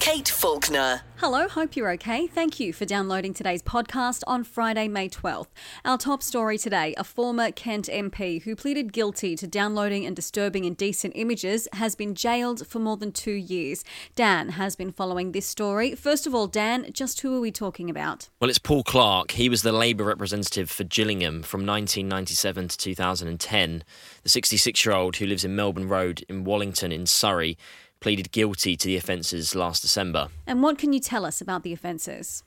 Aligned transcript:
Kate 0.00 0.30
Faulkner. 0.30 1.02
Hello, 1.18 1.46
hope 1.46 1.76
you're 1.76 1.90
okay. 1.90 2.26
Thank 2.26 2.58
you 2.58 2.72
for 2.72 2.86
downloading 2.86 3.34
today's 3.34 3.62
podcast 3.62 4.22
on 4.26 4.44
Friday, 4.44 4.88
May 4.88 5.10
12th. 5.10 5.48
Our 5.84 5.98
top 5.98 6.22
story 6.22 6.56
today 6.56 6.94
a 6.96 7.04
former 7.04 7.52
Kent 7.52 7.86
MP 7.92 8.42
who 8.42 8.56
pleaded 8.56 8.94
guilty 8.94 9.36
to 9.36 9.46
downloading 9.46 10.06
and 10.06 10.16
disturbing 10.16 10.64
indecent 10.64 11.12
images 11.16 11.68
has 11.74 11.94
been 11.94 12.14
jailed 12.14 12.66
for 12.66 12.78
more 12.78 12.96
than 12.96 13.12
two 13.12 13.34
years. 13.34 13.84
Dan 14.14 14.50
has 14.50 14.74
been 14.74 14.90
following 14.90 15.32
this 15.32 15.44
story. 15.44 15.94
First 15.94 16.26
of 16.26 16.34
all, 16.34 16.46
Dan, 16.46 16.86
just 16.94 17.20
who 17.20 17.36
are 17.36 17.40
we 17.40 17.52
talking 17.52 17.90
about? 17.90 18.30
Well, 18.40 18.48
it's 18.48 18.58
Paul 18.58 18.82
Clark. 18.82 19.32
He 19.32 19.50
was 19.50 19.60
the 19.60 19.72
Labour 19.72 20.04
representative 20.04 20.70
for 20.70 20.84
Gillingham 20.84 21.42
from 21.42 21.66
1997 21.66 22.68
to 22.68 22.78
2010. 22.78 23.84
The 24.22 24.28
66 24.30 24.86
year 24.86 24.94
old 24.94 25.16
who 25.16 25.26
lives 25.26 25.44
in 25.44 25.54
Melbourne 25.54 25.88
Road 25.88 26.24
in 26.30 26.44
Wallington 26.44 26.90
in 26.90 27.04
Surrey 27.04 27.58
pleaded 28.00 28.32
guilty 28.32 28.76
to 28.76 28.86
the 28.86 28.96
offences 28.96 29.54
last 29.54 29.82
December. 29.82 30.28
And 30.46 30.62
what 30.62 30.78
can 30.78 30.92
you 30.92 31.00
tell 31.00 31.24
us 31.24 31.40
about 31.40 31.62
the 31.62 31.72
offences? 31.72 32.42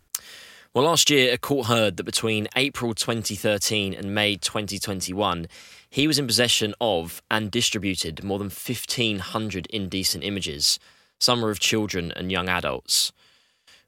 Well, 0.73 0.85
last 0.85 1.11
year, 1.11 1.31
a 1.31 1.37
court 1.37 1.67
heard 1.67 1.97
that 1.97 2.03
between 2.03 2.47
April 2.55 2.95
2013 2.95 3.93
and 3.93 4.15
May 4.15 4.37
2021, 4.37 5.47
he 5.87 6.07
was 6.07 6.17
in 6.17 6.25
possession 6.25 6.73
of 6.81 7.21
and 7.29 7.51
distributed 7.51 8.23
more 8.23 8.39
than 8.39 8.47
1,500 8.47 9.67
indecent 9.67 10.23
images. 10.23 10.79
Some 11.19 11.41
were 11.41 11.51
of 11.51 11.59
children 11.59 12.11
and 12.15 12.31
young 12.31 12.49
adults. 12.49 13.11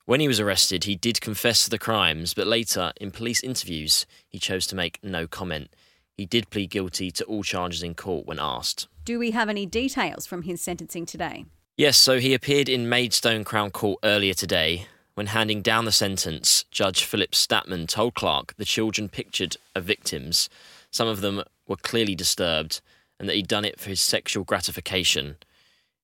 When 0.05 0.19
he 0.19 0.27
was 0.27 0.39
arrested, 0.39 0.83
he 0.83 0.95
did 0.95 1.19
confess 1.19 1.63
to 1.63 1.71
the 1.71 1.79
crimes, 1.79 2.35
but 2.35 2.45
later, 2.45 2.93
in 3.01 3.09
police 3.09 3.43
interviews, 3.43 4.05
he 4.29 4.37
chose 4.37 4.67
to 4.67 4.75
make 4.75 4.99
no 5.03 5.25
comment. 5.25 5.69
He 6.15 6.27
did 6.27 6.51
plead 6.51 6.69
guilty 6.69 7.09
to 7.09 7.25
all 7.25 7.41
charges 7.41 7.81
in 7.81 7.95
court 7.95 8.27
when 8.27 8.39
asked. 8.39 8.87
Do 9.03 9.17
we 9.17 9.31
have 9.31 9.49
any 9.49 9.65
details 9.65 10.27
from 10.27 10.43
his 10.43 10.61
sentencing 10.61 11.07
today? 11.07 11.45
Yes, 11.77 11.97
so 11.97 12.19
he 12.19 12.33
appeared 12.33 12.69
in 12.69 12.87
Maidstone 12.87 13.43
Crown 13.43 13.69
Court 13.69 13.99
earlier 14.01 14.33
today. 14.33 14.87
When 15.15 15.27
handing 15.27 15.61
down 15.61 15.83
the 15.83 15.91
sentence, 15.91 16.63
Judge 16.71 17.03
Philip 17.03 17.31
Statman 17.31 17.89
told 17.89 18.15
Clark 18.15 18.55
the 18.55 18.63
children 18.63 19.09
pictured 19.09 19.57
are 19.75 19.81
victims. 19.81 20.47
Some 20.89 21.09
of 21.09 21.19
them 21.19 21.43
were 21.67 21.75
clearly 21.75 22.15
disturbed, 22.15 22.79
and 23.19 23.27
that 23.27 23.35
he'd 23.35 23.49
done 23.49 23.65
it 23.65 23.77
for 23.77 23.89
his 23.89 23.99
sexual 23.99 24.45
gratification. 24.45 25.35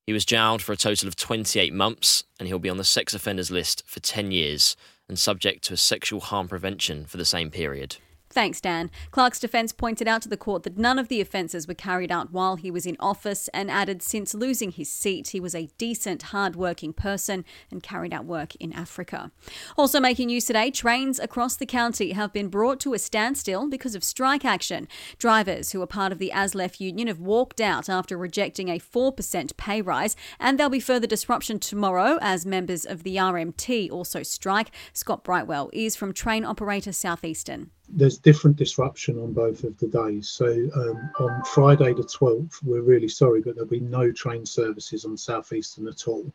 He 0.05 0.11
was 0.11 0.25
jailed 0.25 0.61
for 0.61 0.73
a 0.73 0.77
total 0.77 1.07
of 1.07 1.15
28 1.15 1.73
months, 1.73 2.25
and 2.37 2.49
he'll 2.49 2.59
be 2.59 2.69
on 2.69 2.75
the 2.75 2.83
sex 2.83 3.13
offenders 3.13 3.49
list 3.49 3.81
for 3.87 4.01
10 4.01 4.31
years 4.31 4.75
and 5.07 5.17
subject 5.17 5.63
to 5.63 5.73
a 5.73 5.77
sexual 5.77 6.19
harm 6.19 6.49
prevention 6.49 7.05
for 7.05 7.15
the 7.15 7.23
same 7.23 7.49
period. 7.49 7.95
Thanks, 8.31 8.61
Dan. 8.61 8.89
Clark's 9.11 9.41
defence 9.41 9.73
pointed 9.73 10.07
out 10.07 10.21
to 10.21 10.29
the 10.29 10.37
court 10.37 10.63
that 10.63 10.77
none 10.77 10.97
of 10.97 11.09
the 11.09 11.19
offences 11.19 11.67
were 11.67 11.73
carried 11.73 12.11
out 12.11 12.31
while 12.31 12.55
he 12.55 12.71
was 12.71 12.85
in 12.85 12.95
office 12.99 13.49
and 13.53 13.69
added 13.69 14.01
since 14.01 14.33
losing 14.33 14.71
his 14.71 14.89
seat, 14.89 15.29
he 15.29 15.41
was 15.41 15.53
a 15.53 15.69
decent, 15.77 16.23
hard-working 16.23 16.93
person 16.93 17.43
and 17.69 17.83
carried 17.83 18.13
out 18.13 18.23
work 18.25 18.55
in 18.55 18.71
Africa. 18.71 19.31
Also 19.77 19.99
making 19.99 20.27
news 20.27 20.45
today, 20.45 20.71
trains 20.71 21.19
across 21.19 21.57
the 21.57 21.65
county 21.65 22.13
have 22.13 22.31
been 22.31 22.47
brought 22.47 22.79
to 22.79 22.93
a 22.93 22.99
standstill 22.99 23.67
because 23.67 23.95
of 23.95 24.03
strike 24.03 24.45
action. 24.45 24.87
Drivers 25.17 25.73
who 25.73 25.81
are 25.81 25.87
part 25.87 26.13
of 26.13 26.19
the 26.19 26.31
ASLEF 26.33 26.79
union 26.79 27.09
have 27.09 27.19
walked 27.19 27.59
out 27.59 27.89
after 27.89 28.17
rejecting 28.17 28.69
a 28.69 28.79
4% 28.79 29.57
pay 29.57 29.81
rise, 29.81 30.15
and 30.39 30.57
there'll 30.57 30.69
be 30.69 30.79
further 30.79 31.07
disruption 31.07 31.59
tomorrow 31.59 32.17
as 32.21 32.45
members 32.45 32.85
of 32.85 33.03
the 33.03 33.17
RMT 33.17 33.91
also 33.91 34.23
strike. 34.23 34.71
Scott 34.93 35.25
Brightwell 35.25 35.69
is 35.73 35.97
from 35.97 36.13
Train 36.13 36.45
Operator 36.45 36.93
Southeastern 36.93 37.71
there's 37.89 38.17
different 38.17 38.55
disruption 38.55 39.19
on 39.19 39.33
both 39.33 39.63
of 39.63 39.77
the 39.77 39.87
days. 39.87 40.29
So 40.29 40.47
um, 40.75 41.11
on 41.19 41.43
Friday 41.43 41.93
the 41.93 42.03
12th, 42.03 42.63
we're 42.63 42.81
really 42.81 43.07
sorry, 43.07 43.41
but 43.41 43.55
there'll 43.55 43.69
be 43.69 43.79
no 43.79 44.11
train 44.11 44.45
services 44.45 45.05
on 45.05 45.17
Southeastern 45.17 45.87
at 45.87 46.07
all. 46.07 46.31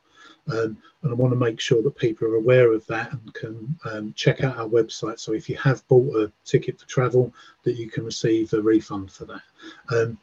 Um, 0.49 0.77
and 1.03 1.11
I 1.11 1.15
want 1.15 1.33
to 1.33 1.39
make 1.39 1.61
sure 1.61 1.83
that 1.83 1.97
people 1.97 2.29
are 2.29 2.37
aware 2.37 2.73
of 2.73 2.87
that 2.87 3.13
and 3.13 3.35
can 3.35 3.79
um, 3.85 4.13
check 4.17 4.45
out 4.45 4.59
our 4.59 4.69
website. 4.69 5.19
So 5.19 5.33
if 5.33 5.49
you 5.49 5.57
have 5.57 5.87
bought 5.89 6.15
a 6.17 6.33
ticket 6.45 6.79
for 6.81 6.87
travel, 6.87 7.33
that 7.65 7.77
you 7.77 7.89
can 7.89 8.05
receive 8.05 8.53
a 8.53 8.61
refund 8.61 9.11
for 9.11 9.25
that. 9.27 9.43
Um, 9.91 10.19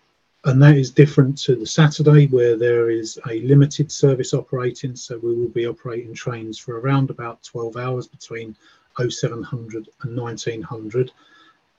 and 0.45 0.61
that 0.61 0.75
is 0.75 0.91
different 0.91 1.37
to 1.39 1.55
the 1.55 1.65
Saturday 1.65 2.27
where 2.27 2.57
there 2.57 2.89
is 2.89 3.17
a 3.29 3.39
limited 3.41 3.91
service 3.91 4.33
operating. 4.33 4.95
So 4.95 5.17
we 5.17 5.33
will 5.33 5.49
be 5.49 5.67
operating 5.67 6.13
trains 6.13 6.59
for 6.59 6.79
around 6.79 7.09
about 7.09 7.43
12 7.43 7.77
hours 7.77 8.07
between 8.07 8.55
0700 8.99 9.89
and 10.01 10.17
1900 10.17 11.11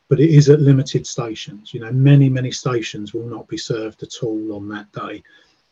but 0.08 0.20
it 0.20 0.30
is 0.30 0.50
at 0.50 0.60
limited 0.60 1.06
stations. 1.06 1.72
You 1.72 1.80
know 1.80 1.92
many 1.92 2.28
many 2.28 2.50
stations 2.50 3.14
will 3.14 3.26
not 3.26 3.48
be 3.48 3.56
served 3.56 4.02
at 4.02 4.22
all 4.22 4.54
on 4.54 4.69
that 4.69 4.92
day. 4.92 5.22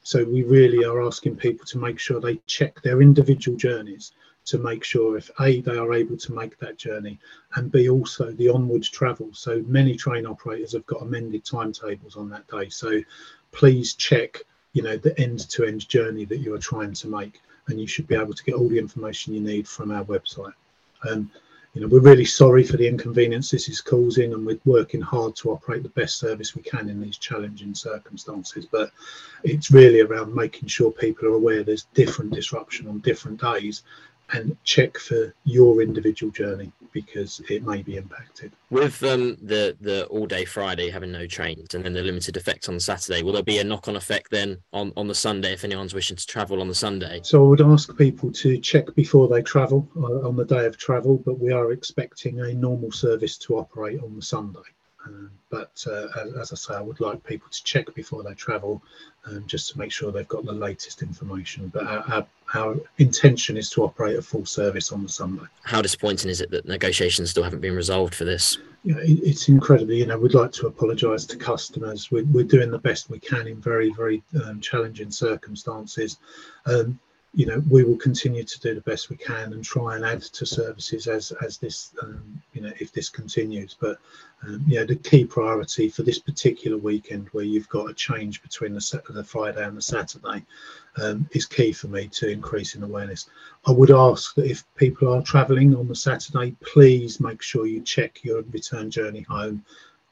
So 0.03 0.25
we 0.25 0.43
really 0.43 0.85
are 0.85 1.03
asking 1.03 1.37
people 1.37 1.67
to 1.67 1.79
make 1.79 1.99
sure 1.99 2.21
they 2.21 2.41
check 2.47 2.81
their 2.83 3.03
individual 3.03 3.57
journeys 3.57 4.13
to 4.45 4.59
make 4.59 4.83
sure 4.83 5.17
if 5.17 5.31
a 5.39 5.61
they 5.61 5.77
are 5.77 5.93
able 5.93 6.17
to 6.17 6.33
make 6.33 6.59
that 6.59 6.77
journey 6.77 7.21
and 7.55 7.71
b 7.71 7.89
also 7.89 8.33
the 8.33 8.49
onward 8.49 8.83
travel. 8.83 9.31
So 9.33 9.63
many 9.67 9.97
train 9.97 10.27
operators 10.27 10.73
have 10.73 10.87
got 10.87 11.03
amended 11.03 11.45
timetables 11.45 12.17
on 12.17 12.29
that 12.31 12.49
day. 12.49 12.69
So 12.71 13.01
please 13.53 13.95
check 13.95 14.39
you 14.73 14.83
know 14.83 14.97
the 14.97 15.19
end 15.21 15.41
to 15.51 15.65
end 15.65 15.89
journey 15.89 16.25
that 16.25 16.39
you 16.39 16.55
are 16.55 16.59
trying 16.71 16.95
to 16.95 17.09
make 17.09 17.43
and 17.69 17.79
you 17.79 17.87
should 17.87 18.07
be 18.07 18.17
able 18.17 18.33
to 18.33 18.45
get 18.45 18.55
all 18.55 18.69
the 18.69 18.79
information 18.79 19.35
you 19.35 19.41
need 19.41 19.69
from 19.69 19.93
our 19.93 20.05
website 20.05 20.55
and 21.05 21.29
you 21.75 21.81
know, 21.81 21.87
we're 21.87 22.01
really 22.01 22.27
sorry 22.27 22.65
for 22.65 22.77
the 22.77 22.87
inconvenience 22.87 23.51
this 23.51 23.69
is 23.69 23.81
causing, 23.81 24.35
and 24.35 24.45
we're 24.45 24.61
working 24.67 25.01
hard 25.01 25.35
to 25.37 25.51
operate 25.51 25.83
the 25.83 25.89
best 25.91 26.19
service 26.19 26.55
we 26.55 26.63
can 26.63 26.91
in 26.91 27.01
these 27.01 27.17
challenging 27.17 27.75
circumstances. 27.75 28.67
But 28.67 28.91
it's 29.43 29.71
really 29.71 30.01
around 30.01 30.35
making 30.35 30.69
sure 30.69 30.93
people 30.93 31.29
are 31.29 31.35
aware 31.35 31.63
there's 31.63 31.87
different 31.95 32.33
disruption 32.33 32.89
on 32.89 32.99
different 32.99 33.41
days, 33.41 33.85
and 34.33 34.57
check 34.65 34.97
for 34.99 35.35
your 35.45 35.83
individual 35.83 36.33
journey 36.33 36.73
because 36.93 37.41
it 37.49 37.65
may 37.65 37.83
be 37.83 37.97
impacted. 37.97 38.53
With 38.71 39.03
um, 39.03 39.37
the 39.43 39.77
the 39.81 40.07
all 40.07 40.27
day 40.27 40.45
Friday 40.45 40.91
having 40.91 41.13
no 41.13 41.27
trains 41.27 41.75
and 41.75 41.85
then 41.85 41.93
the 41.93 42.03
limited 42.03 42.37
effect 42.37 42.69
on 42.69 42.79
Saturday, 42.81 43.23
will 43.23 43.33
there 43.33 43.43
be 43.43 43.59
a 43.59 43.65
knock 43.65 43.89
on 43.89 43.97
effect 43.97 44.31
then 44.31 44.59
on, 44.73 44.93
on 44.97 45.09
the 45.09 45.15
Sunday 45.15 45.53
if 45.53 45.65
anyone's 45.65 45.95
wishing 45.95 46.17
to 46.17 46.27
travel 46.27 46.61
on 46.61 46.69
the 46.69 46.75
Sunday? 46.75 47.21
So 47.23 47.45
I 47.45 47.49
would 47.49 47.61
ask 47.61 47.97
people 47.97 48.33
to 48.33 48.59
check 48.59 48.95
before 48.95 49.29
they 49.29 49.43
travel 49.43 49.89
uh, 49.97 50.29
on 50.29 50.37
the 50.37 50.45
day 50.45 50.67
of 50.67 50.77
travel, 50.77 51.19
but 51.19 51.39
we 51.39 51.53
are 51.53 51.73
expecting 51.73 52.41
a 52.41 52.53
normal 52.55 52.93
service 52.93 53.37
to 53.39 53.59
operate 53.59 54.01
on 54.03 54.15
the 54.17 54.23
Sunday. 54.23 54.61
Um, 55.05 55.31
but 55.51 55.85
uh, 55.91 56.07
as, 56.21 56.35
as, 56.35 56.53
I 56.53 56.57
say, 56.57 56.75
I 56.75 56.81
would 56.81 57.01
like 57.01 57.25
people 57.25 57.49
to 57.51 57.65
check 57.65 57.93
before 57.95 58.23
they 58.23 58.35
travel, 58.35 58.83
um, 59.27 59.45
just 59.47 59.71
to 59.71 59.79
make 59.79 59.91
sure 59.91 60.13
they've 60.13 60.29
got 60.29 60.45
the 60.45 60.53
latest 60.53 61.03
information. 61.03 61.69
But 61.69 61.87
our, 61.87 62.05
our, 62.13 62.27
our, 62.55 62.77
intention 62.99 63.57
is 63.57 63.71
to 63.71 63.83
operate 63.83 64.17
a 64.17 64.23
full 64.23 64.47
service 64.47 64.93
on 64.93 65.03
the 65.03 65.09
Sunday. 65.09 65.45
How 65.63 65.83
disappointing 65.83 66.31
is 66.31 66.41
it 66.41 66.51
that 66.51 66.67
negotiations 66.67 67.31
still 67.31 67.43
haven't 67.43 67.61
been 67.61 67.75
resolved 67.75 68.15
for 68.15 68.25
this? 68.25 68.59
You 68.85 68.95
know, 68.95 69.01
it, 69.01 69.21
it's 69.23 69.49
incredibly. 69.49 69.99
You 69.99 70.07
know, 70.07 70.19
we'd 70.19 70.35
like 70.35 70.53
to 70.53 70.67
apologise 70.67 71.25
to 71.27 71.37
customers. 71.37 72.11
We're, 72.11 72.25
we're, 72.25 72.45
doing 72.45 72.71
the 72.71 72.79
best 72.79 73.11
we 73.11 73.19
can 73.19 73.47
in 73.47 73.61
very, 73.61 73.93
very 73.93 74.23
um, 74.45 74.61
challenging 74.61 75.11
circumstances. 75.11 76.19
Um, 76.67 76.99
you 77.35 77.47
know 77.47 77.63
we 77.71 77.83
will 77.83 77.97
continue 77.97 78.45
to 78.45 78.61
do 78.61 78.75
the 78.75 78.81
best 78.83 79.09
we 79.09 79.17
can 79.17 79.55
and 79.55 79.65
try 79.65 79.97
and 79.97 80.05
add 80.05 80.21
to 80.21 80.45
services 80.45 81.07
as 81.07 81.33
as 81.45 81.57
this 81.57 81.95
um, 82.03 82.43
you 82.53 82.61
know 82.61 82.73
if 82.79 82.93
this 82.93 83.09
continues. 83.09 83.75
But 83.81 83.99
um, 84.43 84.63
you 84.67 84.79
know 84.79 84.85
the 84.85 84.97
key 84.97 85.25
priority 85.25 85.89
for 85.89 86.03
this 86.03 86.19
particular 86.19 86.77
weekend 86.77 87.29
where 87.33 87.45
you've 87.45 87.69
got 87.71 87.89
a 87.89 87.95
change 87.95 88.43
between 88.43 88.75
the 88.75 89.03
the 89.11 89.25
friday 89.25 89.65
and 89.65 89.77
the 89.77 89.83
saturday 89.83 90.45
um, 91.01 91.27
is 91.33 91.47
key 91.47 91.73
for 91.73 91.89
me 91.89 92.07
to 92.09 92.29
increase 92.29 92.75
in 92.75 92.83
awareness. 92.83 93.31
I 93.67 93.71
would 93.71 93.91
ask 93.91 94.35
that 94.35 94.51
if 94.51 94.65
people 94.77 95.09
are 95.09 95.23
traveling 95.23 95.75
on 95.75 95.89
the 95.89 95.97
saturday 95.97 96.55
please 96.61 97.19
make 97.19 97.41
sure 97.41 97.67
you 97.67 97.81
check 97.81 98.23
your 98.25 98.43
return 98.51 98.91
journey 98.91 99.23
home. 99.23 99.65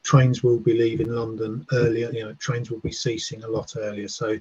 Trains 0.03 0.43
will 0.43 0.59
be 0.59 0.73
leaving 0.73 1.13
london 1.13 1.67
earlier 1.73 2.11
you 2.13 2.25
know 2.25 2.33
trains 2.35 2.71
will 2.71 2.81
be 2.81 2.93
ceasing 2.93 3.45
a 3.45 3.49
lot 3.49 3.75
earlier. 3.77 4.09
So 4.09 4.39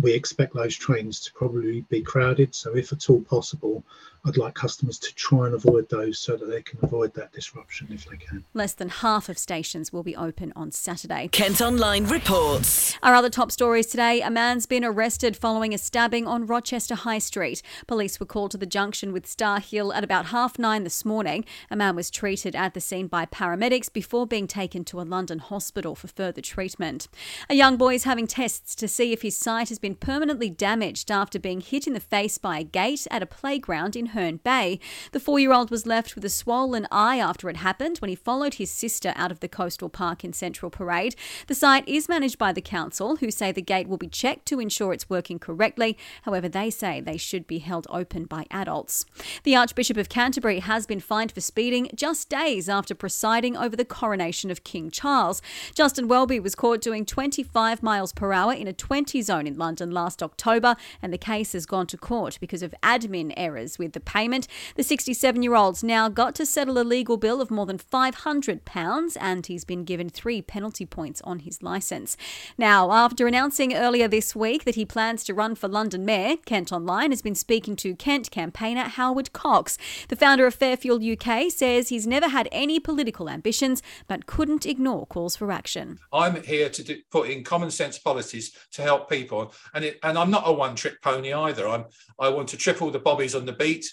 we 0.00 0.12
expect 0.12 0.54
those 0.54 0.76
trains 0.76 1.20
to 1.20 1.32
probably 1.32 1.82
be 1.82 2.02
crowded. 2.02 2.54
So, 2.54 2.76
if 2.76 2.92
at 2.92 3.10
all 3.10 3.20
possible, 3.20 3.84
I'd 4.24 4.36
like 4.36 4.54
customers 4.54 4.98
to 4.98 5.14
try 5.14 5.46
and 5.46 5.54
avoid 5.54 5.88
those 5.88 6.18
so 6.18 6.36
that 6.36 6.44
they 6.44 6.60
can 6.60 6.78
avoid 6.82 7.14
that 7.14 7.32
disruption 7.32 7.88
if 7.90 8.04
they 8.04 8.18
can. 8.18 8.44
Less 8.52 8.74
than 8.74 8.90
half 8.90 9.30
of 9.30 9.38
stations 9.38 9.94
will 9.94 10.02
be 10.02 10.14
open 10.14 10.52
on 10.54 10.72
Saturday. 10.72 11.28
Kent 11.28 11.62
Online 11.62 12.04
reports. 12.04 12.98
Our 13.02 13.14
other 13.14 13.30
top 13.30 13.50
stories 13.50 13.86
today 13.86 14.20
a 14.20 14.30
man's 14.30 14.66
been 14.66 14.84
arrested 14.84 15.38
following 15.38 15.72
a 15.72 15.78
stabbing 15.78 16.26
on 16.26 16.46
Rochester 16.46 16.96
High 16.96 17.18
Street. 17.18 17.62
Police 17.86 18.20
were 18.20 18.26
called 18.26 18.50
to 18.50 18.58
the 18.58 18.66
junction 18.66 19.12
with 19.12 19.26
Star 19.26 19.58
Hill 19.58 19.90
at 19.94 20.04
about 20.04 20.26
half 20.26 20.58
nine 20.58 20.84
this 20.84 21.02
morning. 21.04 21.46
A 21.70 21.76
man 21.76 21.96
was 21.96 22.10
treated 22.10 22.54
at 22.54 22.74
the 22.74 22.80
scene 22.80 23.06
by 23.06 23.24
paramedics 23.24 23.90
before 23.90 24.26
being 24.26 24.46
taken 24.46 24.84
to 24.84 25.00
a 25.00 25.02
London 25.02 25.38
hospital 25.38 25.94
for 25.94 26.08
further 26.08 26.42
treatment. 26.42 27.08
A 27.48 27.54
young 27.54 27.78
boy 27.78 27.94
is 27.94 28.04
having 28.04 28.26
tests 28.26 28.74
to 28.74 28.86
see 28.86 29.12
if 29.12 29.22
his 29.22 29.36
sight 29.36 29.70
has 29.70 29.78
been 29.78 29.89
been 29.90 29.96
permanently 29.96 30.48
damaged 30.48 31.10
after 31.10 31.36
being 31.36 31.60
hit 31.60 31.84
in 31.84 31.94
the 31.94 31.98
face 32.00 32.38
by 32.38 32.58
a 32.60 32.64
gate 32.64 33.08
at 33.10 33.24
a 33.24 33.26
playground 33.26 33.96
in 33.96 34.06
Herne 34.06 34.36
Bay. 34.36 34.78
The 35.10 35.18
four 35.18 35.40
year 35.40 35.52
old 35.52 35.68
was 35.68 35.84
left 35.84 36.14
with 36.14 36.24
a 36.24 36.28
swollen 36.28 36.86
eye 36.92 37.18
after 37.18 37.50
it 37.50 37.56
happened 37.56 37.98
when 37.98 38.08
he 38.08 38.14
followed 38.14 38.54
his 38.54 38.70
sister 38.70 39.12
out 39.16 39.32
of 39.32 39.40
the 39.40 39.48
coastal 39.48 39.88
park 39.88 40.22
in 40.22 40.32
Central 40.32 40.70
Parade. 40.70 41.16
The 41.48 41.56
site 41.56 41.88
is 41.88 42.08
managed 42.08 42.38
by 42.38 42.52
the 42.52 42.60
council, 42.60 43.16
who 43.16 43.32
say 43.32 43.50
the 43.50 43.60
gate 43.60 43.88
will 43.88 43.96
be 43.96 44.06
checked 44.06 44.46
to 44.46 44.60
ensure 44.60 44.92
it's 44.92 45.10
working 45.10 45.40
correctly. 45.40 45.98
However, 46.22 46.48
they 46.48 46.70
say 46.70 47.00
they 47.00 47.16
should 47.16 47.48
be 47.48 47.58
held 47.58 47.88
open 47.90 48.26
by 48.26 48.46
adults. 48.52 49.06
The 49.42 49.56
Archbishop 49.56 49.96
of 49.96 50.08
Canterbury 50.08 50.60
has 50.60 50.86
been 50.86 51.00
fined 51.00 51.32
for 51.32 51.40
speeding 51.40 51.90
just 51.96 52.28
days 52.28 52.68
after 52.68 52.94
presiding 52.94 53.56
over 53.56 53.74
the 53.74 53.84
coronation 53.84 54.52
of 54.52 54.62
King 54.62 54.92
Charles. 54.92 55.42
Justin 55.74 56.06
Welby 56.06 56.38
was 56.38 56.54
caught 56.54 56.80
doing 56.80 57.04
25 57.04 57.82
miles 57.82 58.12
per 58.12 58.32
hour 58.32 58.52
in 58.52 58.68
a 58.68 58.72
20 58.72 59.20
zone 59.22 59.48
in 59.48 59.58
London 59.58 59.79
last 59.88 60.22
October, 60.22 60.76
and 61.00 61.12
the 61.12 61.18
case 61.18 61.52
has 61.52 61.64
gone 61.64 61.86
to 61.86 61.96
court 61.96 62.38
because 62.40 62.62
of 62.62 62.74
admin 62.82 63.32
errors 63.36 63.78
with 63.78 63.92
the 63.92 64.00
payment. 64.00 64.46
The 64.76 64.82
67 64.82 65.42
year 65.42 65.54
old's 65.54 65.82
now 65.82 66.08
got 66.08 66.34
to 66.34 66.46
settle 66.46 66.78
a 66.78 66.84
legal 66.84 67.16
bill 67.16 67.40
of 67.40 67.50
more 67.50 67.66
than 67.66 67.78
£500, 67.78 69.16
and 69.20 69.46
he's 69.46 69.64
been 69.64 69.84
given 69.84 70.10
three 70.10 70.42
penalty 70.42 70.84
points 70.84 71.20
on 71.22 71.40
his 71.40 71.62
licence. 71.62 72.16
Now, 72.58 72.92
after 72.92 73.26
announcing 73.26 73.74
earlier 73.74 74.08
this 74.08 74.34
week 74.36 74.64
that 74.64 74.74
he 74.74 74.84
plans 74.84 75.24
to 75.24 75.34
run 75.34 75.54
for 75.54 75.68
London 75.68 76.04
Mayor, 76.04 76.36
Kent 76.44 76.72
Online 76.72 77.10
has 77.10 77.22
been 77.22 77.34
speaking 77.34 77.76
to 77.76 77.94
Kent 77.94 78.30
campaigner 78.30 78.82
Howard 78.84 79.32
Cox. 79.32 79.78
The 80.08 80.16
founder 80.16 80.46
of 80.46 80.58
FairFuelUK 80.58 81.50
says 81.50 81.88
he's 81.88 82.06
never 82.06 82.28
had 82.28 82.48
any 82.52 82.80
political 82.80 83.28
ambitions, 83.28 83.82
but 84.08 84.26
couldn't 84.26 84.66
ignore 84.66 85.06
calls 85.06 85.36
for 85.36 85.52
action. 85.52 85.98
I'm 86.12 86.42
here 86.42 86.68
to 86.68 86.82
do, 86.82 86.98
put 87.10 87.30
in 87.30 87.44
common 87.44 87.70
sense 87.70 87.98
policies 87.98 88.52
to 88.72 88.82
help 88.82 89.08
people, 89.08 89.52
and 89.74 89.84
it, 89.84 89.98
and 90.02 90.18
I'm 90.18 90.30
not 90.30 90.44
a 90.46 90.52
one 90.52 90.74
trick 90.74 91.00
pony 91.02 91.32
either. 91.32 91.68
I'm 91.68 91.84
I 92.18 92.28
want 92.28 92.48
to 92.48 92.56
triple 92.56 92.90
the 92.90 92.98
bobbies 92.98 93.34
on 93.34 93.46
the 93.46 93.52
beat. 93.52 93.86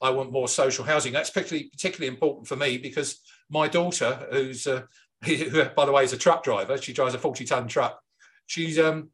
I 0.00 0.10
want 0.10 0.32
more 0.32 0.48
social 0.48 0.84
housing. 0.84 1.12
That's 1.12 1.30
particularly 1.30 1.68
particularly 1.70 2.08
important 2.08 2.48
for 2.48 2.56
me 2.56 2.78
because 2.78 3.20
my 3.50 3.68
daughter, 3.68 4.26
who's 4.30 4.66
uh, 4.66 4.82
who 5.24 5.64
by 5.76 5.84
the 5.86 5.92
way 5.92 6.04
is 6.04 6.12
a 6.12 6.18
truck 6.18 6.42
driver, 6.42 6.76
she 6.78 6.92
drives 6.92 7.14
a 7.14 7.18
40 7.18 7.44
ton 7.44 7.68
truck. 7.68 8.00
She's 8.46 8.78
um 8.78 9.10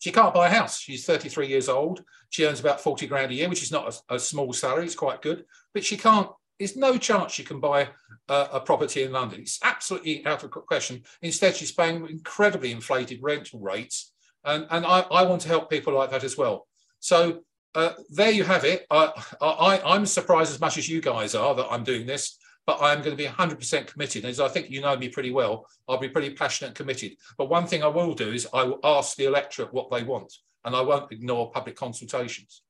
she 0.00 0.12
can't 0.12 0.34
buy 0.34 0.48
a 0.48 0.50
house. 0.50 0.78
She's 0.78 1.06
33 1.06 1.46
years 1.46 1.68
old. 1.68 2.04
She 2.28 2.44
earns 2.44 2.60
about 2.60 2.80
40 2.80 3.06
grand 3.06 3.32
a 3.32 3.34
year, 3.34 3.48
which 3.48 3.62
is 3.62 3.72
not 3.72 4.02
a, 4.10 4.16
a 4.16 4.18
small 4.18 4.52
salary. 4.52 4.84
It's 4.84 4.94
quite 4.94 5.22
good, 5.22 5.44
but 5.72 5.84
she 5.84 5.96
can't. 5.96 6.28
There's 6.58 6.76
no 6.76 6.96
chance 6.96 7.32
she 7.32 7.44
can 7.44 7.60
buy 7.60 7.88
a, 8.28 8.48
a 8.54 8.60
property 8.60 9.02
in 9.02 9.12
London. 9.12 9.40
It's 9.40 9.58
absolutely 9.62 10.24
out 10.26 10.42
of 10.42 10.50
question. 10.50 11.02
Instead, 11.22 11.56
she's 11.56 11.72
paying 11.72 12.06
incredibly 12.08 12.72
inflated 12.72 13.22
rental 13.22 13.60
rates, 13.60 14.12
and, 14.46 14.66
and 14.70 14.86
I, 14.86 15.00
I 15.00 15.22
want 15.24 15.42
to 15.42 15.48
help 15.48 15.68
people 15.68 15.92
like 15.92 16.10
that 16.10 16.24
as 16.24 16.38
well. 16.38 16.66
So 17.00 17.40
uh, 17.74 17.92
there 18.10 18.30
you 18.30 18.44
have 18.44 18.64
it. 18.64 18.86
I, 18.90 19.12
I, 19.40 19.82
I'm 19.84 20.06
surprised 20.06 20.52
as 20.52 20.60
much 20.60 20.78
as 20.78 20.88
you 20.88 21.02
guys 21.02 21.34
are 21.34 21.54
that 21.54 21.66
I'm 21.70 21.84
doing 21.84 22.06
this 22.06 22.38
but 22.66 22.82
I'm 22.82 22.98
going 22.98 23.16
to 23.16 23.22
be 23.22 23.28
100% 23.28 23.86
committed. 23.86 24.24
As 24.24 24.40
I 24.40 24.48
think 24.48 24.70
you 24.70 24.80
know 24.80 24.96
me 24.96 25.08
pretty 25.08 25.30
well, 25.30 25.66
I'll 25.88 25.98
be 25.98 26.08
pretty 26.08 26.30
passionate 26.30 26.68
and 26.68 26.76
committed. 26.76 27.12
But 27.38 27.48
one 27.48 27.66
thing 27.66 27.82
I 27.82 27.88
will 27.88 28.12
do 28.12 28.32
is 28.32 28.48
I 28.52 28.64
will 28.64 28.80
ask 28.82 29.16
the 29.16 29.26
electorate 29.26 29.72
what 29.72 29.90
they 29.90 30.02
want, 30.02 30.32
and 30.64 30.74
I 30.74 30.80
won't 30.80 31.12
ignore 31.12 31.52
public 31.52 31.76
consultations. 31.76 32.62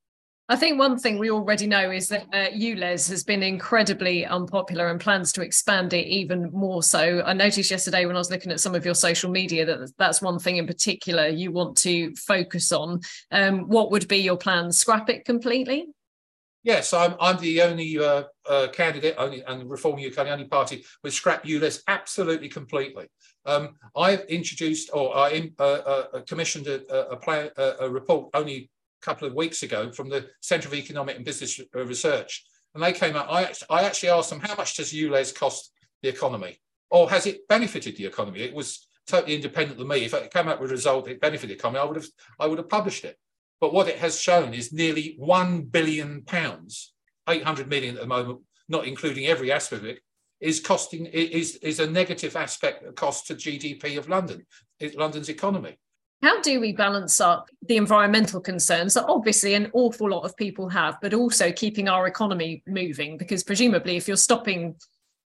I 0.48 0.54
think 0.54 0.78
one 0.78 0.96
thing 0.96 1.19
we 1.19 1.31
already 1.32 1.66
know 1.66 1.90
is 1.90 2.08
that 2.08 2.26
uh, 2.32 2.50
ULEZ 2.54 3.10
has 3.10 3.25
been 3.25 3.43
incredibly 3.43 4.25
unpopular 4.25 4.88
and 4.88 5.00
plans 5.00 5.32
to 5.32 5.43
expand 5.43 5.93
it 5.93 6.06
even 6.06 6.52
more 6.52 6.84
so. 6.84 7.20
I 7.26 7.32
noticed 7.32 7.69
yesterday 7.69 8.06
when 8.06 8.14
I 8.14 8.20
was 8.20 8.31
looking 8.31 8.52
at 8.52 8.60
some 8.60 8.76
of 8.76 8.84
your 8.84 8.94
social 8.94 9.28
media 9.28 9.66
that 9.66 9.93
that's 9.98 10.22
one 10.22 10.38
thing 10.38 10.58
in 10.58 10.66
particular 10.66 11.26
you 11.26 11.50
want 11.50 11.76
to 11.78 12.14
focus 12.14 12.70
on. 12.70 13.00
Um, 13.32 13.66
what 13.66 13.90
would 13.90 14.06
be 14.06 14.19
your 14.19 14.37
plan? 14.37 14.70
Scrap 14.70 15.10
it 15.10 15.25
completely? 15.25 15.88
Yes, 16.62 16.92
I'm, 16.92 17.14
I'm 17.20 17.38
the 17.38 17.62
only 17.62 17.99
uh, 17.99 18.25
uh, 18.49 18.69
candidate, 18.69 19.14
only 19.19 19.42
and 19.42 19.69
Reform 19.69 19.96
UK, 19.96 20.14
the 20.14 20.31
only 20.31 20.46
party 20.46 20.84
with 21.02 21.14
scrap 21.14 21.44
ULEZ 21.44 21.82
absolutely 21.88 22.49
completely. 22.49 23.06
Um, 23.46 23.76
I've 23.96 24.22
introduced 24.22 24.90
or 24.92 25.16
I 25.16 25.50
uh, 25.58 25.62
uh, 25.62 26.20
commissioned 26.26 26.69
a, 26.69 27.10
a, 27.10 27.16
plan, 27.16 27.50
a, 27.56 27.88
report 27.88 28.31
only 28.34 28.69
couple 29.02 29.26
of 29.26 29.34
weeks 29.34 29.62
ago 29.62 29.90
from 29.93 30.08
the 30.08 30.26
Centre 30.40 30.69
of 30.69 30.75
Economic 30.75 31.16
and 31.16 31.25
Business 31.25 31.60
Research, 31.72 32.44
and 32.75 32.82
they 32.82 32.93
came 32.93 33.16
out. 33.16 33.31
I, 33.31 33.52
I 33.70 33.84
actually 33.84 34.10
asked 34.10 34.31
them 34.31 34.40
how 34.40 34.54
much 34.54 34.76
does 34.76 34.93
ULEZ 34.93 35.34
cost 35.34 35.72
the 36.02 36.08
economy, 36.08 36.60
or 36.90 37.10
has 37.10 37.26
it 37.26 37.48
benefited 37.48 37.96
the 37.96 38.06
economy? 38.06 38.40
It 38.40 38.54
was 38.54 38.87
totally 39.06 39.34
independent 39.34 39.81
of 39.81 39.87
me. 39.87 40.04
If 40.04 40.14
it 40.14 40.32
came 40.32 40.48
out 40.48 40.60
with 40.60 40.70
a 40.70 40.75
result 40.75 41.06
that 41.06 41.20
benefited 41.20 41.50
the 41.50 41.58
economy, 41.58 41.81
I 41.81 41.84
would 41.84 41.96
have 41.96 42.08
I 42.38 42.46
would 42.46 42.58
have 42.58 42.69
published 42.69 43.04
it. 43.04 43.16
But 43.60 43.72
what 43.72 43.88
it 43.88 43.98
has 43.98 44.20
shown 44.20 44.52
is 44.52 44.72
nearly 44.72 45.14
1 45.19 45.62
billion 45.62 46.22
pounds, 46.22 46.92
800 47.28 47.69
million 47.69 47.94
at 47.94 48.02
the 48.02 48.06
moment, 48.06 48.40
not 48.69 48.87
including 48.87 49.26
every 49.26 49.50
aspect 49.50 49.82
of 49.82 49.88
it, 49.88 50.00
is 50.40 50.60
costing 50.60 51.06
is 51.06 51.56
is 51.56 51.81
a 51.81 51.90
negative 51.90 52.37
aspect 52.37 52.94
cost 52.96 53.26
to 53.26 53.34
GDP 53.34 53.96
of 53.96 54.08
London, 54.08 54.46
London's 54.94 55.28
economy. 55.28 55.78
How 56.22 56.40
do 56.40 56.60
we 56.60 56.72
balance 56.72 57.20
up 57.20 57.50
the 57.62 57.76
environmental 57.76 58.40
concerns 58.40 58.94
that 58.94 59.04
obviously 59.06 59.54
an 59.54 59.70
awful 59.74 60.10
lot 60.10 60.24
of 60.24 60.36
people 60.36 60.68
have, 60.68 60.96
but 61.02 61.12
also 61.12 61.52
keeping 61.52 61.88
our 61.88 62.06
economy 62.06 62.62
moving? 62.66 63.18
Because 63.18 63.44
presumably, 63.44 63.96
if 63.96 64.08
you're 64.08 64.16
stopping 64.16 64.76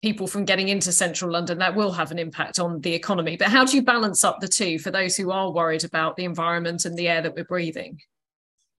people 0.03 0.27
from 0.27 0.45
getting 0.45 0.69
into 0.69 0.91
central 0.91 1.31
London, 1.31 1.57
that 1.57 1.75
will 1.75 1.91
have 1.91 2.11
an 2.11 2.19
impact 2.19 2.59
on 2.59 2.79
the 2.81 2.93
economy. 2.93 3.35
But 3.35 3.47
how 3.47 3.65
do 3.65 3.75
you 3.75 3.81
balance 3.81 4.23
up 4.23 4.39
the 4.39 4.47
two 4.47 4.77
for 4.77 4.91
those 4.91 5.17
who 5.17 5.31
are 5.31 5.51
worried 5.51 5.83
about 5.83 6.15
the 6.15 6.25
environment 6.25 6.85
and 6.85 6.95
the 6.95 7.07
air 7.07 7.21
that 7.21 7.35
we're 7.35 7.43
breathing? 7.43 7.99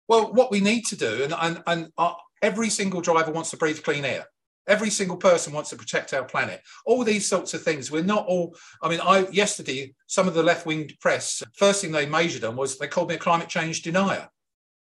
Well, 0.07 0.33
what 0.33 0.51
we 0.51 0.61
need 0.61 0.85
to 0.87 0.97
do, 0.97 1.25
and, 1.25 1.35
and, 1.39 1.63
and 1.67 1.93
uh, 1.99 2.15
every 2.41 2.71
single 2.71 3.01
driver 3.01 3.33
wants 3.33 3.51
to 3.51 3.57
breathe 3.57 3.83
clean 3.83 4.05
air. 4.05 4.27
Every 4.69 4.91
single 4.91 5.17
person 5.17 5.53
wants 5.53 5.71
to 5.71 5.77
protect 5.77 6.13
our 6.15 6.25
planet. 6.25 6.63
All 6.85 7.03
these 7.03 7.27
sorts 7.27 7.55
of 7.55 7.63
things. 7.63 7.91
We're 7.91 8.03
not 8.03 8.27
all. 8.27 8.55
I 8.83 8.89
mean, 8.89 9.01
I 9.03 9.27
yesterday 9.31 9.95
some 10.07 10.29
of 10.29 10.35
the 10.35 10.43
left-wing 10.43 10.91
press 11.01 11.43
first 11.55 11.81
thing 11.81 11.91
they 11.91 12.07
measured 12.07 12.45
on 12.45 12.55
was 12.55 12.79
they 12.79 12.87
called 12.87 13.09
me 13.09 13.15
a 13.15 13.19
climate 13.19 13.49
change 13.49 13.83
denier. 13.83 14.29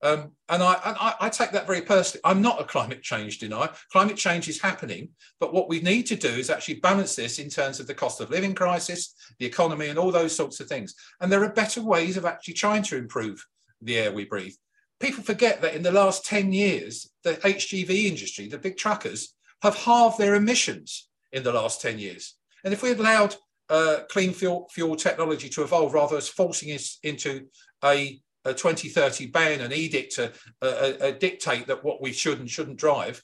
Um, 0.02 0.32
and 0.48 0.64
I, 0.64 0.74
I, 0.84 1.14
I, 1.20 1.28
take 1.28 1.52
that 1.52 1.66
very 1.66 1.82
personally. 1.82 2.22
I'm 2.24 2.42
not 2.42 2.60
a 2.60 2.64
climate 2.64 3.02
change 3.02 3.38
denier. 3.38 3.70
Climate 3.92 4.16
change 4.16 4.48
is 4.48 4.60
happening, 4.60 5.10
but 5.38 5.54
what 5.54 5.68
we 5.68 5.80
need 5.80 6.06
to 6.06 6.16
do 6.16 6.28
is 6.28 6.50
actually 6.50 6.80
balance 6.80 7.14
this 7.14 7.38
in 7.38 7.48
terms 7.48 7.78
of 7.78 7.86
the 7.86 7.94
cost 7.94 8.20
of 8.20 8.28
living 8.28 8.52
crisis, 8.52 9.14
the 9.38 9.46
economy, 9.46 9.88
and 9.88 10.00
all 10.00 10.10
those 10.10 10.34
sorts 10.34 10.58
of 10.58 10.66
things. 10.66 10.96
And 11.20 11.30
there 11.30 11.44
are 11.44 11.52
better 11.52 11.80
ways 11.82 12.16
of 12.16 12.24
actually 12.24 12.54
trying 12.54 12.82
to 12.84 12.96
improve 12.96 13.46
the 13.80 13.96
air 13.96 14.10
we 14.10 14.24
breathe. 14.24 14.54
People 14.98 15.22
forget 15.22 15.62
that 15.62 15.74
in 15.74 15.84
the 15.84 15.92
last 15.92 16.26
10 16.26 16.52
years, 16.52 17.08
the 17.22 17.34
HGV 17.34 18.06
industry, 18.06 18.48
the 18.48 18.58
big 18.58 18.76
truckers, 18.76 19.36
have 19.62 19.76
halved 19.76 20.18
their 20.18 20.34
emissions 20.34 21.08
in 21.32 21.42
the 21.42 21.52
last 21.52 21.80
10 21.80 21.98
years. 21.98 22.36
And 22.64 22.72
if 22.72 22.82
we 22.82 22.90
had 22.90 22.98
allowed 22.98 23.36
uh, 23.68 24.00
clean 24.10 24.32
fuel, 24.32 24.68
fuel 24.72 24.96
technology 24.96 25.48
to 25.48 25.62
evolve 25.62 25.94
rather 25.94 26.16
as 26.16 26.28
forcing 26.28 26.70
us 26.70 26.98
into 27.02 27.46
a 27.84 28.20
a 28.44 28.52
2030 28.52 29.26
ban, 29.26 29.60
an 29.60 29.72
edict 29.72 30.16
to 30.16 30.32
a, 30.62 31.08
a 31.08 31.12
dictate 31.12 31.66
that 31.68 31.84
what 31.84 32.02
we 32.02 32.12
should 32.12 32.40
and 32.40 32.50
shouldn't 32.50 32.76
drive 32.76 33.22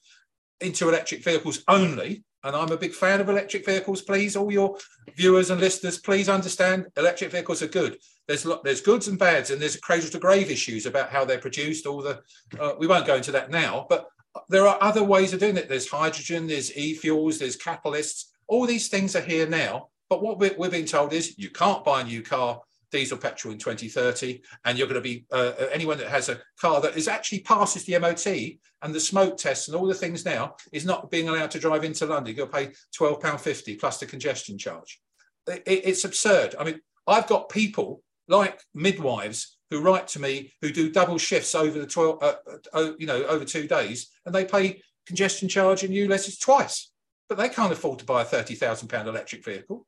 into 0.60 0.88
electric 0.88 1.24
vehicles 1.24 1.64
only. 1.68 2.24
And 2.44 2.54
I'm 2.54 2.70
a 2.70 2.76
big 2.76 2.92
fan 2.92 3.20
of 3.20 3.28
electric 3.28 3.66
vehicles. 3.66 4.00
Please, 4.00 4.36
all 4.36 4.52
your 4.52 4.78
viewers 5.16 5.50
and 5.50 5.60
listeners, 5.60 5.98
please 5.98 6.28
understand 6.28 6.86
electric 6.96 7.32
vehicles 7.32 7.62
are 7.62 7.68
good. 7.68 7.98
There's 8.28 8.46
there's 8.62 8.80
goods 8.80 9.08
and 9.08 9.18
bads, 9.18 9.50
and 9.50 9.60
there's 9.60 9.76
cradle 9.76 10.10
to 10.10 10.18
grave 10.20 10.50
issues 10.50 10.86
about 10.86 11.10
how 11.10 11.24
they're 11.24 11.38
produced. 11.38 11.86
All 11.86 12.00
the 12.00 12.20
uh, 12.60 12.74
we 12.78 12.86
won't 12.86 13.06
go 13.06 13.16
into 13.16 13.32
that 13.32 13.50
now, 13.50 13.86
but 13.88 14.06
there 14.48 14.66
are 14.66 14.78
other 14.80 15.02
ways 15.02 15.32
of 15.32 15.40
doing 15.40 15.56
it. 15.56 15.68
There's 15.68 15.88
hydrogen, 15.88 16.46
there's 16.46 16.76
e-fuels, 16.76 17.38
there's 17.38 17.56
catalysts. 17.56 18.26
All 18.46 18.66
these 18.66 18.88
things 18.88 19.14
are 19.16 19.22
here 19.22 19.46
now. 19.46 19.88
But 20.08 20.22
what 20.22 20.38
we're, 20.38 20.54
we're 20.56 20.70
being 20.70 20.86
told 20.86 21.12
is 21.12 21.38
you 21.38 21.50
can't 21.50 21.84
buy 21.84 22.00
a 22.00 22.04
new 22.04 22.22
car 22.22 22.60
diesel 22.90 23.18
petrol 23.18 23.52
in 23.52 23.58
2030 23.58 24.40
and 24.64 24.78
you're 24.78 24.86
going 24.86 24.94
to 24.94 25.00
be 25.00 25.26
uh, 25.30 25.52
uh, 25.60 25.68
anyone 25.72 25.98
that 25.98 26.08
has 26.08 26.30
a 26.30 26.40
car 26.58 26.80
that 26.80 26.96
is 26.96 27.06
actually 27.06 27.40
passes 27.40 27.84
the 27.84 27.98
MOT 27.98 28.26
and 28.82 28.94
the 28.94 29.00
smoke 29.00 29.36
tests 29.36 29.68
and 29.68 29.76
all 29.76 29.86
the 29.86 29.92
things 29.92 30.24
now 30.24 30.56
is 30.72 30.86
not 30.86 31.10
being 31.10 31.28
allowed 31.28 31.50
to 31.50 31.58
drive 31.58 31.84
into 31.84 32.06
London. 32.06 32.34
You're 32.34 32.46
going 32.46 32.66
to 32.66 32.70
pay 32.70 32.74
£12.50 32.98 33.78
plus 33.78 33.98
the 33.98 34.06
congestion 34.06 34.56
charge. 34.56 35.00
It, 35.46 35.62
it's 35.66 36.04
absurd. 36.04 36.54
I 36.58 36.64
mean, 36.64 36.80
I've 37.06 37.26
got 37.26 37.50
people 37.50 38.02
like 38.26 38.60
midwives 38.74 39.57
who 39.70 39.80
write 39.80 40.08
to 40.08 40.20
me 40.20 40.52
who 40.62 40.70
do 40.70 40.90
double 40.90 41.18
shifts 41.18 41.54
over 41.54 41.78
the 41.78 41.86
12, 41.86 42.22
uh, 42.22 42.34
uh, 42.72 42.92
you 42.98 43.06
know, 43.06 43.22
over 43.24 43.44
two 43.44 43.66
days 43.66 44.10
and 44.26 44.34
they 44.34 44.44
pay 44.44 44.80
congestion 45.06 45.48
charge 45.48 45.82
and 45.82 45.94
in 45.94 46.08
ULEZ 46.08 46.40
twice, 46.40 46.90
but 47.28 47.38
they 47.38 47.48
can't 47.48 47.72
afford 47.72 47.98
to 47.98 48.04
buy 48.04 48.22
a 48.22 48.26
£30,000 48.26 49.06
electric 49.06 49.44
vehicle 49.44 49.86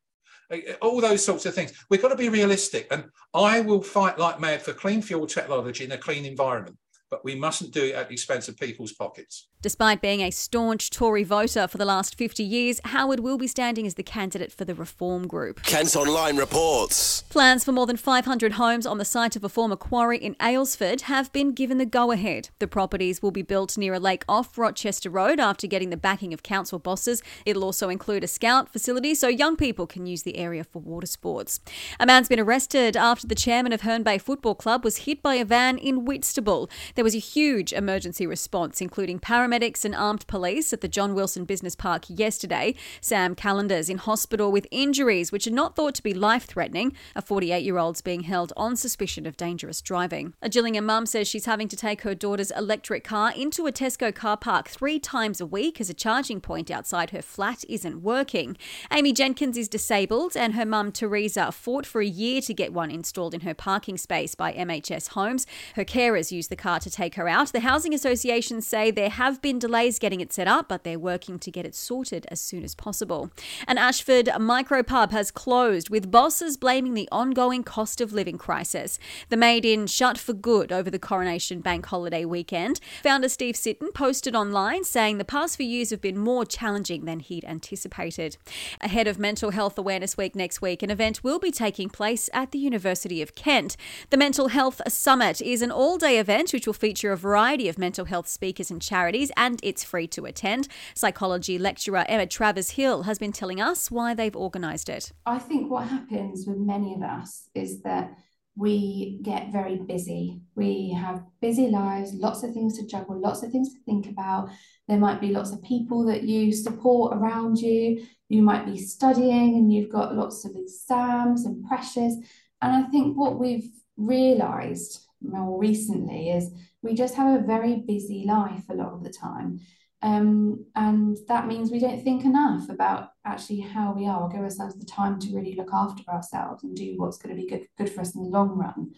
all 0.81 1.01
those 1.01 1.25
sorts 1.25 1.47
of 1.47 1.55
things. 1.55 1.73
We've 1.89 2.03
got 2.03 2.09
to 2.09 2.17
be 2.17 2.29
realistic. 2.29 2.89
And 2.91 3.05
I 3.35 3.61
will 3.61 3.83
fight 3.83 4.19
like 4.19 4.41
mad 4.41 4.63
for 4.63 4.73
clean 4.73 5.03
fuel 5.03 5.27
technology 5.27 5.85
in 5.85 5.93
a 5.93 5.99
clean 5.99 6.25
environment. 6.25 6.77
But 7.11 7.25
we 7.25 7.35
mustn't 7.35 7.73
do 7.73 7.85
it 7.85 7.95
at 7.95 8.09
the 8.09 8.14
expense 8.14 8.49
of 8.49 8.57
people's 8.57 8.93
pockets. 8.93 9.49
Despite 9.62 10.00
being 10.00 10.21
a 10.21 10.31
staunch 10.31 10.88
Tory 10.88 11.23
voter 11.23 11.69
for 11.69 11.76
the 11.76 11.85
last 11.85 12.17
50 12.17 12.43
years, 12.43 12.81
Howard 12.85 13.21
will 13.21 13.37
be 13.37 13.47
standing 13.47 13.87
as 13.87 13.95
the 13.95 14.02
candidate 14.02 14.52
for 14.52 14.64
the 14.64 14.75
Reform 14.75 15.26
Group. 15.26 15.62
Kent 15.64 15.97
Online 15.97 16.38
reports. 16.38 17.23
Plans 17.29 17.64
for 17.64 17.73
more 17.73 17.85
than 17.85 17.99
500 17.99 18.52
homes 18.52 18.87
on 18.87 18.97
the 18.97 19.05
site 19.05 19.37
of 19.37 19.45
a 19.45 19.50
former 19.50 19.76
quarry 19.76 20.17
in 20.17 20.35
Aylesford 20.37 21.02
have 21.02 21.31
been 21.33 21.52
given 21.52 21.76
the 21.76 21.85
go 21.85 22.11
ahead. 22.11 22.49
The 22.59 22.69
properties 22.69 23.21
will 23.21 23.33
be 23.33 23.43
built 23.43 23.76
near 23.76 23.93
a 23.93 23.99
lake 23.99 24.25
off 24.29 24.57
Rochester 24.57 25.11
Road 25.11 25.38
after 25.40 25.67
getting 25.67 25.90
the 25.90 25.97
backing 25.97 26.33
of 26.33 26.43
council 26.43 26.79
bosses. 26.79 27.23
It'll 27.45 27.64
also 27.64 27.90
include 27.90 28.25
a 28.25 28.29
scout 28.29 28.73
facility 28.73 29.14
so 29.14 29.29
young 29.29 29.57
people 29.57 29.87
can 29.87 30.07
use 30.07 30.23
the 30.23 30.38
area 30.38 30.64
for 30.64 30.79
water 30.79 31.07
sports. 31.07 31.61
A 31.99 32.07
man's 32.07 32.29
been 32.29 32.40
arrested 32.40 32.97
after 32.97 33.26
the 33.26 33.35
chairman 33.35 33.73
of 33.73 33.83
Herne 33.83 34.05
Bay 34.05 34.17
Football 34.17 34.55
Club 34.55 34.85
was 34.85 34.99
hit 34.99 35.23
by 35.23 35.35
a 35.35 35.45
van 35.45 35.76
in 35.76 36.07
Whitstable. 36.07 36.71
There 37.00 37.04
was 37.04 37.14
a 37.14 37.19
huge 37.19 37.73
emergency 37.73 38.26
response, 38.26 38.83
including 38.83 39.21
paramedics 39.21 39.87
and 39.87 39.95
armed 39.95 40.26
police 40.26 40.71
at 40.75 40.83
the 40.83 40.87
John 40.87 41.14
Wilson 41.14 41.47
Business 41.47 41.75
Park 41.75 42.04
yesterday. 42.09 42.75
Sam 43.00 43.35
Callender's 43.35 43.88
in 43.88 43.97
hospital 43.97 44.52
with 44.52 44.66
injuries 44.71 45.33
which 45.33 45.47
are 45.47 45.50
not 45.50 45.75
thought 45.75 45.95
to 45.95 46.02
be 46.02 46.12
life 46.12 46.45
threatening. 46.45 46.92
A 47.16 47.23
48 47.23 47.64
year 47.64 47.78
old's 47.78 48.02
being 48.02 48.25
held 48.25 48.52
on 48.54 48.76
suspicion 48.76 49.25
of 49.25 49.38
dangerous 49.38 49.80
driving. 49.80 50.35
A 50.42 50.50
Gillingham 50.50 50.85
mum 50.85 51.07
says 51.07 51.26
she's 51.26 51.47
having 51.47 51.69
to 51.69 51.75
take 51.76 52.02
her 52.02 52.14
daughter's 52.14 52.50
electric 52.50 53.02
car 53.02 53.33
into 53.35 53.66
a 53.66 53.73
Tesco 53.73 54.14
car 54.14 54.37
park 54.37 54.69
three 54.69 55.00
times 55.00 55.40
a 55.40 55.47
week 55.47 55.80
as 55.80 55.88
a 55.88 55.95
charging 55.95 56.38
point 56.38 56.71
outside 56.71 57.12
her 57.12 57.23
flat 57.23 57.64
isn't 57.66 58.02
working. 58.02 58.59
Amy 58.92 59.14
Jenkins 59.14 59.57
is 59.57 59.69
disabled, 59.69 60.37
and 60.37 60.52
her 60.52 60.66
mum 60.66 60.92
Teresa 60.92 61.50
fought 61.50 61.87
for 61.87 62.02
a 62.02 62.07
year 62.07 62.42
to 62.42 62.52
get 62.52 62.75
one 62.75 62.90
installed 62.90 63.33
in 63.33 63.40
her 63.40 63.54
parking 63.54 63.97
space 63.97 64.35
by 64.35 64.52
MHS 64.52 65.09
Homes. 65.12 65.47
Her 65.76 65.85
carers 65.87 66.30
use 66.30 66.49
the 66.49 66.57
car 66.57 66.78
to 66.80 66.89
take 66.90 67.14
her 67.14 67.28
out. 67.28 67.52
The 67.52 67.61
housing 67.61 67.94
associations 67.94 68.66
say 68.66 68.90
there 68.90 69.11
have 69.11 69.40
been 69.40 69.59
delays 69.59 69.99
getting 69.99 70.20
it 70.20 70.32
set 70.32 70.49
up, 70.49 70.68
but 70.68 70.85
they're 70.85 70.99
working 70.99 71.38
to 71.38 71.50
get 71.50 71.64
it 71.64 71.75
sorted 71.75 72.26
as 72.28 72.40
soon 72.40 72.64
as 72.64 72.75
possible. 72.75 73.30
An 73.66 73.78
Ashford 73.78 74.26
micropub 74.26 75.11
has 75.11 75.30
closed, 75.30 75.90
with 75.90 76.11
bosses 76.11 76.56
blaming 76.56 76.94
the 76.94 77.09
ongoing 77.11 77.62
cost 77.62 78.00
of 78.00 78.12
living 78.12 78.38
crisis. 78.38 78.99
The 79.28 79.37
Made 79.37 79.64
Inn 79.64 79.87
shut 79.87 80.18
for 80.18 80.32
good 80.32 80.73
over 80.73 80.90
the 80.90 80.99
Coronation 80.99 81.61
Bank 81.61 81.87
holiday 81.87 82.25
weekend. 82.25 82.80
Founder 83.02 83.28
Steve 83.28 83.54
Sitton 83.54 83.92
posted 83.94 84.35
online 84.35 84.85
saying 84.85 85.18
the 85.18 85.25
past 85.25 85.56
few 85.56 85.66
years 85.66 85.90
have 85.90 86.00
been 86.00 86.18
more 86.18 86.44
challenging 86.44 87.04
than 87.04 87.20
he'd 87.20 87.44
anticipated. 87.44 88.37
Ahead 88.80 89.06
of 89.06 89.18
Mental 89.18 89.50
Health 89.50 89.78
Awareness 89.78 90.16
Week 90.16 90.35
next 90.35 90.61
week, 90.61 90.82
an 90.82 90.90
event 90.90 91.23
will 91.23 91.38
be 91.38 91.50
taking 91.50 91.88
place 91.88 92.28
at 92.32 92.50
the 92.52 92.59
University 92.59 93.23
of 93.23 93.35
Kent. 93.35 93.76
The 94.11 94.16
Mental 94.16 94.49
Health 94.49 94.80
Summit 94.88 95.40
is 95.40 95.62
an 95.62 95.70
all 95.70 95.99
day 95.99 96.18
event 96.18 96.52
which 96.52 96.66
will 96.66 96.75
feature 96.81 97.13
a 97.13 97.17
variety 97.17 97.69
of 97.69 97.79
mental 97.79 98.07
health 98.07 98.27
speakers 98.27 98.71
and 98.71 98.81
charities 98.81 99.31
and 99.37 99.61
it's 99.63 99.85
free 99.85 100.07
to 100.09 100.25
attend. 100.25 100.67
Psychology 100.95 101.59
lecturer 101.59 102.07
Emma 102.09 102.27
Travers 102.27 102.71
Hill 102.71 103.03
has 103.03 103.19
been 103.19 103.33
telling 103.33 103.61
us 103.61 103.91
why 103.91 104.15
they've 104.15 104.35
organised 104.35 104.89
it. 104.89 105.13
I 105.27 105.39
think 105.39 105.71
what 105.71 105.87
happens 105.87 106.47
with 106.47 106.57
many 106.57 106.95
of 106.95 107.03
us 107.03 107.51
is 107.55 107.83
that 107.83 108.17
we 108.57 109.21
get 109.23 109.53
very 109.53 109.77
busy. 109.77 110.41
We 110.55 110.97
have 110.99 111.23
busy 111.41 111.69
lives, 111.69 112.15
lots 112.15 112.43
of 112.43 112.53
things 112.53 112.79
to 112.79 112.87
juggle, 112.87 113.21
lots 113.21 113.43
of 113.43 113.53
things 113.53 113.73
to 113.75 113.81
think 113.85 114.07
about. 114.09 114.49
There 114.89 114.99
might 114.99 115.21
be 115.21 115.29
lots 115.29 115.53
of 115.53 115.63
people 115.63 116.05
that 116.07 116.25
you 116.25 116.53
support 116.53 117.17
around 117.17 117.59
you. 117.59 118.05
You 118.29 118.43
might 118.43 118.67
be 118.67 118.79
studying 118.79 119.55
and 119.57 119.73
you've 119.73 119.93
got 119.93 120.17
lots 120.17 120.45
of 120.45 120.53
exams 120.57 121.45
and 121.45 121.65
pressures. 121.67 122.15
And 122.63 122.73
I 122.75 122.89
think 122.89 123.17
what 123.17 123.39
we've 123.39 123.71
realised 123.97 125.07
more 125.23 125.59
recently 125.59 126.31
is 126.31 126.50
we 126.83 126.95
just 126.95 127.15
have 127.15 127.41
a 127.41 127.47
very 127.47 127.77
busy 127.87 128.25
life 128.27 128.65
a 128.69 128.75
lot 128.75 128.93
of 128.93 129.05
the 129.05 129.11
time. 129.11 129.61
Um, 130.03 130.65
and 130.75 131.17
that 131.29 131.47
means 131.47 131.71
we 131.71 131.79
don't 131.79 132.03
think 132.03 132.25
enough 132.25 132.71
about 132.71 133.11
actually 133.25 133.61
how 133.61 133.93
we 133.93 134.07
are, 134.07 134.31
give 134.31 134.41
ourselves 134.41 134.79
the 134.79 134.87
time 134.87 135.19
to 135.21 135.35
really 135.35 135.55
look 135.55 135.71
after 135.73 136.03
ourselves 136.11 136.65
and 136.65 136.75
do 136.75 136.95
what's 136.97 137.19
going 137.19 137.37
to 137.37 137.41
be 137.41 137.49
good, 137.49 137.67
good 137.77 137.91
for 137.91 138.00
us 138.00 138.15
in 138.15 138.23
the 138.23 138.29
long 138.29 138.57
run. 138.57 138.93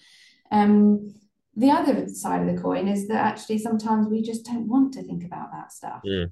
Um, 0.52 1.14
the 1.56 1.70
other 1.70 2.08
side 2.08 2.46
of 2.46 2.54
the 2.54 2.62
coin 2.62 2.86
is 2.86 3.08
that 3.08 3.16
actually 3.16 3.58
sometimes 3.58 4.06
we 4.06 4.22
just 4.22 4.44
don't 4.44 4.68
want 4.68 4.94
to 4.94 5.02
think 5.02 5.24
about 5.24 5.50
that 5.52 5.72
stuff. 5.72 6.00
Yeah. 6.04 6.26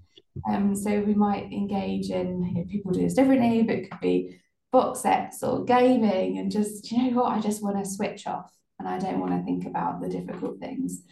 Um, 0.49 0.75
so 0.76 1.00
we 1.00 1.14
might 1.14 1.52
engage 1.52 2.11
in, 2.11 2.44
you 2.44 2.54
know, 2.54 2.64
people 2.70 2.92
do 2.92 3.00
this 3.00 3.14
differently, 3.14 3.62
but 3.62 3.76
it 3.76 3.90
could 3.90 4.00
be 4.00 4.40
box 4.70 5.00
sets 5.00 5.42
or 5.42 5.64
gaming 5.64 6.38
and 6.38 6.50
just, 6.50 6.90
you 6.92 7.11
know 7.11 7.23
what, 7.23 7.32
I 7.32 7.40
just 7.40 7.62
want 7.62 7.76
to 7.82 7.90
switch 7.90 8.26
off 8.28 8.52
and 8.80 8.88
I 8.88 8.99
don't 8.99 9.20
want 9.20 9.32
to 9.32 9.44
think 9.44 9.66
about 9.66 10.00
the 10.00 10.08
difficult 10.08 10.58
things. 10.58 11.02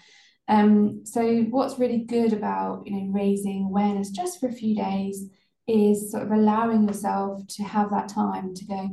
Um, 0.48 1.04
so 1.04 1.42
what's 1.50 1.78
really 1.78 1.98
good 1.98 2.32
about 2.32 2.86
you 2.86 2.92
know 2.92 3.12
raising 3.12 3.64
awareness 3.64 4.10
just 4.10 4.40
for 4.40 4.48
a 4.48 4.52
few 4.52 4.74
days 4.74 5.28
is 5.66 6.10
sort 6.10 6.22
of 6.22 6.32
allowing 6.32 6.88
yourself 6.88 7.46
to 7.46 7.62
have 7.62 7.90
that 7.90 8.08
time 8.08 8.54
to 8.54 8.64
go, 8.64 8.88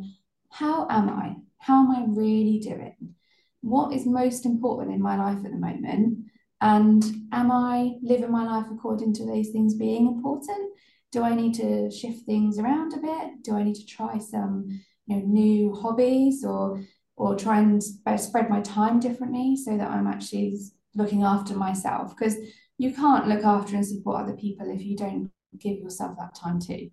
how 0.52 0.86
am 0.90 1.10
I? 1.10 1.38
How 1.58 1.80
am 1.80 1.92
I 1.92 2.04
really 2.08 2.60
doing? 2.60 3.16
What 3.62 3.94
is 3.94 4.06
most 4.06 4.46
important 4.46 4.94
in 4.94 5.02
my 5.02 5.16
life 5.16 5.38
at 5.38 5.52
the 5.52 5.58
moment? 5.58 6.26
And 6.60 7.04
am 7.32 7.50
I 7.50 7.94
living 8.02 8.32
my 8.32 8.46
life 8.46 8.66
according 8.72 9.14
to 9.14 9.26
those 9.26 9.50
things 9.50 9.76
being 9.76 10.06
important? 10.06 10.74
Do 11.14 11.24
I 11.24 11.34
need 11.34 11.54
to 11.56 11.90
shift 11.90 12.26
things 12.26 12.60
around 12.60 12.94
a 12.94 12.98
bit? 12.98 13.44
Do 13.44 13.56
I 13.56 13.64
need 13.64 13.76
to 13.76 13.86
try 13.86 14.18
some 14.18 14.68
you 15.08 15.16
know, 15.16 15.26
new 15.26 15.74
hobbies 15.74 16.44
or 16.44 16.82
or 17.18 17.36
try 17.36 17.60
and 17.60 17.82
uh, 18.06 18.18
spread 18.18 18.50
my 18.50 18.62
time 18.62 19.00
differently 19.00 19.56
so 19.56 19.78
that 19.78 19.90
I'm 19.90 20.08
actually 20.08 20.58
looking 20.96 21.24
after 21.24 21.56
myself 21.56 22.16
because 22.16 22.36
you 22.78 22.94
can't 22.94 23.28
look 23.28 23.44
after 23.44 23.76
and 23.76 23.86
support 23.86 24.22
other 24.22 24.36
people 24.36 24.70
if 24.70 24.84
you 24.84 24.98
don't 24.98 25.32
give 25.58 25.78
yourself 25.78 26.18
that 26.18 26.36
time 26.36 26.60
too. 26.60 26.90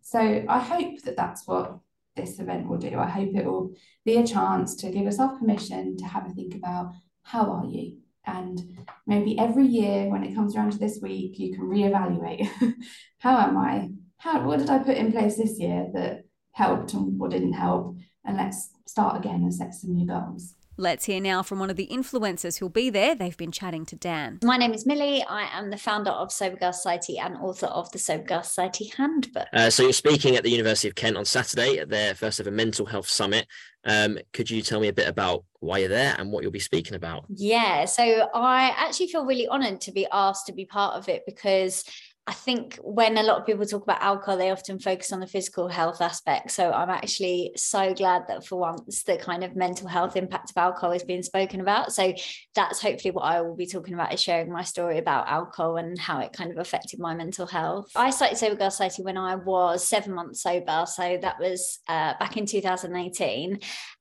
So 0.00 0.44
I 0.48 0.58
hope 0.58 1.02
that 1.02 1.16
that's 1.16 1.46
what 1.46 1.78
this 2.16 2.38
event 2.38 2.68
will 2.68 2.78
do. 2.78 2.98
I 2.98 3.08
hope 3.08 3.34
it 3.34 3.44
will 3.44 3.74
be 4.04 4.16
a 4.16 4.26
chance 4.26 4.74
to 4.76 4.90
give 4.90 5.04
yourself 5.04 5.38
permission 5.38 5.96
to 5.98 6.04
have 6.04 6.26
a 6.26 6.30
think 6.30 6.54
about 6.54 6.92
how 7.22 7.50
are 7.52 7.66
you? 7.66 7.98
And 8.24 8.78
maybe 9.06 9.38
every 9.38 9.66
year 9.66 10.08
when 10.10 10.24
it 10.24 10.34
comes 10.34 10.54
around 10.54 10.72
to 10.72 10.78
this 10.78 10.98
week, 11.02 11.38
you 11.38 11.54
can 11.54 11.64
reevaluate 11.64 12.48
how 13.18 13.38
am 13.38 13.56
I? 13.56 13.90
How 14.18 14.44
what 14.44 14.58
did 14.58 14.70
I 14.70 14.78
put 14.78 14.96
in 14.96 15.12
place 15.12 15.36
this 15.36 15.58
year 15.58 15.88
that 15.94 16.24
helped 16.52 16.92
and 16.94 17.18
what 17.18 17.30
didn't 17.30 17.52
help? 17.52 17.96
And 18.24 18.36
let's 18.36 18.70
start 18.88 19.16
again 19.16 19.42
and 19.42 19.54
set 19.54 19.74
some 19.74 19.94
new 19.94 20.06
goals. 20.06 20.54
Let's 20.80 21.06
hear 21.06 21.20
now 21.20 21.42
from 21.42 21.58
one 21.58 21.70
of 21.70 21.76
the 21.76 21.88
influencers 21.88 22.58
who'll 22.58 22.68
be 22.68 22.88
there. 22.88 23.16
They've 23.16 23.36
been 23.36 23.50
chatting 23.50 23.84
to 23.86 23.96
Dan. 23.96 24.38
My 24.44 24.56
name 24.56 24.72
is 24.72 24.86
Millie. 24.86 25.24
I 25.24 25.48
am 25.58 25.70
the 25.70 25.76
founder 25.76 26.12
of 26.12 26.30
Sober 26.30 26.54
Girl 26.54 26.72
Society 26.72 27.18
and 27.18 27.36
author 27.38 27.66
of 27.66 27.90
the 27.90 27.98
Sober 27.98 28.22
Girl 28.22 28.44
Society 28.44 28.92
Handbook. 28.96 29.48
Uh, 29.52 29.70
so 29.70 29.82
you're 29.82 29.92
speaking 29.92 30.36
at 30.36 30.44
the 30.44 30.50
University 30.50 30.86
of 30.86 30.94
Kent 30.94 31.16
on 31.16 31.24
Saturday 31.24 31.78
at 31.78 31.88
their 31.88 32.14
first 32.14 32.38
ever 32.38 32.52
mental 32.52 32.86
health 32.86 33.08
summit. 33.08 33.48
Um, 33.84 34.18
could 34.32 34.50
you 34.50 34.62
tell 34.62 34.78
me 34.78 34.86
a 34.86 34.92
bit 34.92 35.08
about 35.08 35.44
why 35.58 35.78
you're 35.78 35.88
there 35.88 36.14
and 36.16 36.30
what 36.30 36.44
you'll 36.44 36.52
be 36.52 36.60
speaking 36.60 36.94
about? 36.94 37.24
Yeah, 37.28 37.84
so 37.84 38.28
I 38.32 38.72
actually 38.76 39.08
feel 39.08 39.26
really 39.26 39.48
honoured 39.48 39.80
to 39.80 39.90
be 39.90 40.06
asked 40.12 40.46
to 40.46 40.52
be 40.52 40.64
part 40.64 40.94
of 40.94 41.08
it 41.08 41.24
because 41.26 41.82
I 42.28 42.34
think 42.34 42.78
when 42.82 43.16
a 43.16 43.22
lot 43.22 43.40
of 43.40 43.46
people 43.46 43.64
talk 43.64 43.84
about 43.84 44.02
alcohol, 44.02 44.36
they 44.36 44.50
often 44.50 44.78
focus 44.78 45.12
on 45.12 45.20
the 45.20 45.26
physical 45.26 45.66
health 45.66 46.02
aspect. 46.02 46.50
So 46.50 46.70
I'm 46.70 46.90
actually 46.90 47.52
so 47.56 47.94
glad 47.94 48.24
that 48.28 48.46
for 48.46 48.56
once 48.56 49.02
the 49.04 49.16
kind 49.16 49.42
of 49.42 49.56
mental 49.56 49.88
health 49.88 50.14
impact 50.14 50.50
of 50.50 50.58
alcohol 50.58 50.92
is 50.92 51.02
being 51.02 51.22
spoken 51.22 51.62
about. 51.62 51.90
So 51.94 52.12
that's 52.54 52.82
hopefully 52.82 53.12
what 53.12 53.22
I 53.22 53.40
will 53.40 53.56
be 53.56 53.64
talking 53.64 53.94
about 53.94 54.12
is 54.12 54.20
sharing 54.20 54.52
my 54.52 54.62
story 54.62 54.98
about 54.98 55.26
alcohol 55.26 55.78
and 55.78 55.98
how 55.98 56.20
it 56.20 56.34
kind 56.34 56.50
of 56.50 56.58
affected 56.58 57.00
my 57.00 57.14
mental 57.14 57.46
health. 57.46 57.90
I 57.96 58.10
started 58.10 58.36
Sober 58.36 58.56
Girl 58.56 58.70
Society 58.70 59.02
when 59.02 59.16
I 59.16 59.36
was 59.36 59.88
seven 59.88 60.12
months 60.12 60.42
sober. 60.42 60.84
So 60.84 61.18
that 61.22 61.40
was 61.40 61.78
uh, 61.88 62.12
back 62.20 62.36
in 62.36 62.44
2018. 62.44 63.58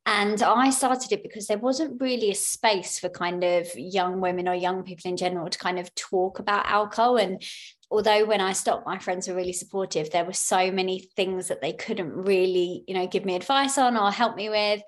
And 0.07 0.41
I 0.41 0.69
started 0.69 1.11
it 1.11 1.21
because 1.21 1.47
there 1.47 1.57
wasn't 1.57 1.99
really 2.01 2.31
a 2.31 2.35
space 2.35 2.97
for 2.97 3.09
kind 3.09 3.43
of 3.43 3.67
young 3.75 4.21
women 4.21 4.47
or 4.47 4.55
young 4.55 4.83
people 4.83 5.11
in 5.11 5.17
general 5.17 5.49
to 5.49 5.59
kind 5.59 5.77
of 5.77 5.93
talk 5.95 6.39
about 6.39 6.65
alcohol. 6.65 7.17
And 7.17 7.43
although 7.91 8.25
when 8.25 8.39
I 8.39 8.53
stopped, 8.53 8.87
my 8.87 8.99
friends 8.99 9.27
were 9.27 9.35
really 9.35 9.51
supportive, 9.51 10.09
there 10.09 10.23
were 10.23 10.31
so 10.31 10.71
many 10.71 11.01
things 11.17 11.49
that 11.49 11.59
they 11.59 11.73
couldn't 11.73 12.13
really, 12.13 12.85
you 12.87 12.93
know, 12.93 13.05
give 13.05 13.25
me 13.25 13.35
advice 13.35 13.77
on 13.77 13.97
or 13.97 14.09
help 14.09 14.37
me 14.37 14.49
with. 14.49 14.81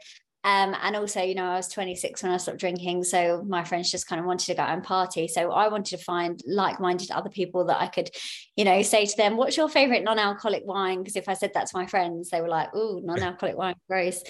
Um, 0.46 0.74
and 0.82 0.96
also, 0.96 1.22
you 1.22 1.36
know, 1.36 1.44
I 1.44 1.58
was 1.58 1.68
26 1.68 2.24
when 2.24 2.32
I 2.32 2.38
stopped 2.38 2.60
drinking. 2.60 3.04
So 3.04 3.44
my 3.46 3.66
friends 3.66 3.92
just 3.92 4.08
kind 4.08 4.22
of 4.22 4.26
wanted 4.26 4.46
to 4.46 4.56
go 4.56 4.62
out 4.62 4.70
and 4.70 4.82
party. 4.82 5.28
So 5.28 5.52
I 5.52 5.68
wanted 5.68 5.98
to 5.98 6.04
find 6.04 6.42
like 6.48 6.80
minded 6.80 7.12
other 7.12 7.30
people 7.30 7.66
that 7.66 7.82
I 7.82 7.88
could, 7.88 8.10
you 8.56 8.64
know, 8.64 8.82
say 8.84 9.06
to 9.06 9.18
them, 9.18 9.36
What's 9.36 9.58
your 9.58 9.68
favorite 9.68 10.06
non 10.06 10.18
alcoholic 10.18 10.66
wine? 10.66 11.00
Because 11.00 11.18
if 11.18 11.28
I 11.28 11.34
said 11.34 11.52
that 11.56 11.68
to 11.68 11.78
my 11.78 11.88
friends, 11.88 12.30
they 12.30 12.40
were 12.40 12.48
like, 12.48 12.74
Ooh, 12.74 13.02
non 13.04 13.22
alcoholic 13.22 13.58
wine, 13.58 13.76
gross 13.90 14.24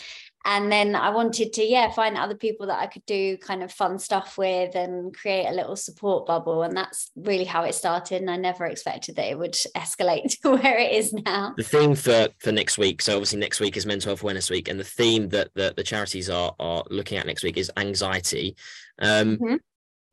and 0.46 0.72
then 0.72 0.96
I 0.96 1.10
wanted 1.10 1.54
to 1.54 1.64
yeah 1.64 1.92
find 1.92 2.18
other 2.18 2.36
people 2.36 2.68
that 2.68 2.80
I 2.80 2.88
could 2.88 3.06
do 3.06 3.38
kind 3.38 3.62
of 3.64 3.72
fun 3.72 4.00
stuff 4.00 4.38
with 4.38 4.76
and 4.76 5.16
create 5.16 5.48
a 5.48 5.54
little 5.54 5.76
support 5.76 6.26
bubble 6.26 6.64
and 6.64 6.76
that's 6.76 7.12
really 7.16 7.44
how 7.44 7.64
it 7.64 7.76
started 7.76 8.22
and 8.22 8.32
I 8.32 8.38
never 8.38 8.66
expected 8.66 9.16
that 9.18 9.30
it 9.30 9.38
would 9.38 9.54
escalate 9.76 10.40
to 10.42 10.56
where 10.56 10.78
it 10.78 10.94
is 10.94 11.14
now. 11.14 11.54
The 11.58 11.64
theme 11.64 11.96
for 11.96 12.30
for 12.40 12.52
next 12.52 12.78
week 12.78 13.02
so 13.02 13.14
obviously 13.16 13.40
next 13.40 13.60
week 13.60 13.76
is 13.76 13.86
mental 13.86 14.10
health 14.10 14.24
awareness 14.24 14.50
week 14.50 14.68
and 14.68 14.80
the 14.80 14.84
theme 14.84 15.30
that 15.30 15.50
the, 15.56 15.74
the 15.76 15.84
charities 15.84 16.30
are 16.30 16.56
are 16.60 16.84
looking 16.90 17.18
at 17.18 17.28
next 17.28 17.44
week 17.44 17.58
is 17.58 17.72
anxiety. 17.78 18.56
Um, 19.00 19.38
mm-hmm. 19.38 19.56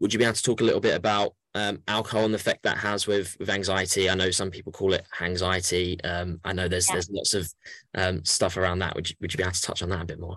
would 0.00 0.12
you 0.12 0.18
be 0.18 0.24
able 0.24 0.34
to 0.34 0.42
talk 0.42 0.60
a 0.60 0.64
little 0.64 0.80
bit 0.80 0.94
about 0.94 1.34
um, 1.56 1.82
alcohol 1.88 2.24
and 2.24 2.34
the 2.34 2.36
effect 2.36 2.62
that 2.64 2.78
has 2.78 3.06
with 3.06 3.36
with 3.40 3.50
anxiety? 3.50 4.08
I 4.10 4.14
know 4.14 4.30
some 4.30 4.50
people 4.50 4.72
call 4.72 4.92
it 4.92 5.06
anxiety. 5.20 5.98
Um, 6.04 6.40
I 6.44 6.52
know 6.52 6.68
there's 6.68 6.88
yeah. 6.88 6.94
there's 6.94 7.10
lots 7.10 7.34
of 7.34 7.52
um, 7.94 8.24
stuff 8.24 8.56
around 8.56 8.80
that. 8.80 8.94
Would 8.94 9.10
you, 9.10 9.16
would 9.20 9.32
you 9.32 9.38
be 9.38 9.42
able 9.42 9.52
to 9.52 9.62
touch 9.62 9.82
on 9.82 9.88
that 9.90 10.02
a 10.02 10.06
bit 10.06 10.20
more? 10.20 10.36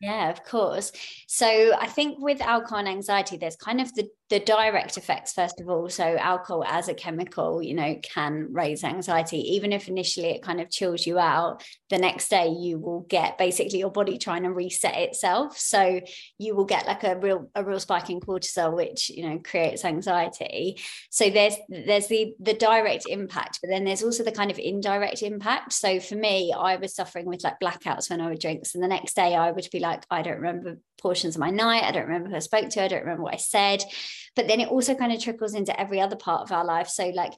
Yeah, 0.00 0.30
of 0.30 0.44
course. 0.44 0.92
So 1.26 1.74
I 1.76 1.86
think 1.86 2.18
with 2.20 2.40
alcohol 2.40 2.78
and 2.78 2.88
anxiety, 2.88 3.36
there's 3.36 3.56
kind 3.56 3.80
of 3.80 3.92
the 3.94 4.08
the 4.30 4.40
direct 4.40 4.96
effects 4.96 5.32
first 5.32 5.60
of 5.60 5.68
all. 5.68 5.88
So 5.88 6.16
alcohol 6.16 6.64
as 6.64 6.88
a 6.88 6.94
chemical 6.94 7.62
you 7.62 7.74
know 7.74 7.96
can 8.02 8.48
raise 8.50 8.84
anxiety. 8.84 9.54
Even 9.54 9.72
if 9.72 9.88
initially 9.88 10.28
it 10.28 10.42
kind 10.42 10.60
of 10.60 10.70
chills 10.70 11.06
you 11.06 11.18
out 11.18 11.64
the 11.90 11.98
next 11.98 12.28
day 12.28 12.48
you 12.48 12.78
will 12.78 13.00
get 13.08 13.38
basically 13.38 13.78
your 13.78 13.90
body 13.90 14.18
trying 14.18 14.42
to 14.42 14.52
reset 14.52 14.96
itself. 14.96 15.58
So 15.58 16.00
you 16.38 16.54
will 16.54 16.66
get 16.66 16.86
like 16.86 17.04
a 17.04 17.18
real 17.18 17.50
a 17.54 17.64
real 17.64 17.80
spike 17.80 18.10
in 18.10 18.20
cortisol 18.20 18.74
which 18.74 19.10
you 19.10 19.28
know 19.28 19.38
creates 19.38 19.84
anxiety. 19.84 20.78
So 21.10 21.30
there's 21.30 21.56
there's 21.68 22.08
the 22.08 22.34
the 22.40 22.54
direct 22.54 23.06
impact 23.08 23.60
but 23.62 23.70
then 23.70 23.84
there's 23.84 24.02
also 24.02 24.24
the 24.24 24.32
kind 24.32 24.50
of 24.50 24.58
indirect 24.58 25.22
impact. 25.22 25.72
So 25.72 26.00
for 26.00 26.16
me 26.16 26.52
i 26.52 26.76
was 26.76 26.94
suffering 26.94 27.26
with 27.26 27.44
like 27.44 27.60
blackouts 27.60 28.10
when 28.10 28.20
i 28.20 28.28
would 28.28 28.40
drink. 28.40 28.64
And 28.74 28.82
the 28.82 28.88
next 28.88 29.14
day 29.14 29.34
i 29.34 29.50
would 29.50 29.68
be 29.72 29.80
like 29.80 30.04
i 30.10 30.22
don't 30.22 30.36
remember 30.36 30.78
portions 31.00 31.36
of 31.36 31.40
my 31.40 31.50
night. 31.50 31.84
I 31.84 31.92
don't 31.92 32.06
remember 32.06 32.30
who 32.30 32.36
I 32.36 32.40
spoke 32.40 32.68
to. 32.70 32.82
I 32.82 32.88
don't 32.88 33.00
remember 33.00 33.22
what 33.22 33.34
I 33.34 33.38
said. 33.38 33.82
But 34.36 34.46
then 34.46 34.60
it 34.60 34.68
also 34.68 34.94
kind 34.94 35.12
of 35.12 35.20
trickles 35.20 35.54
into 35.54 35.78
every 35.80 36.00
other 36.00 36.14
part 36.14 36.42
of 36.42 36.52
our 36.52 36.64
life. 36.64 36.88
So, 36.88 37.08
like, 37.08 37.32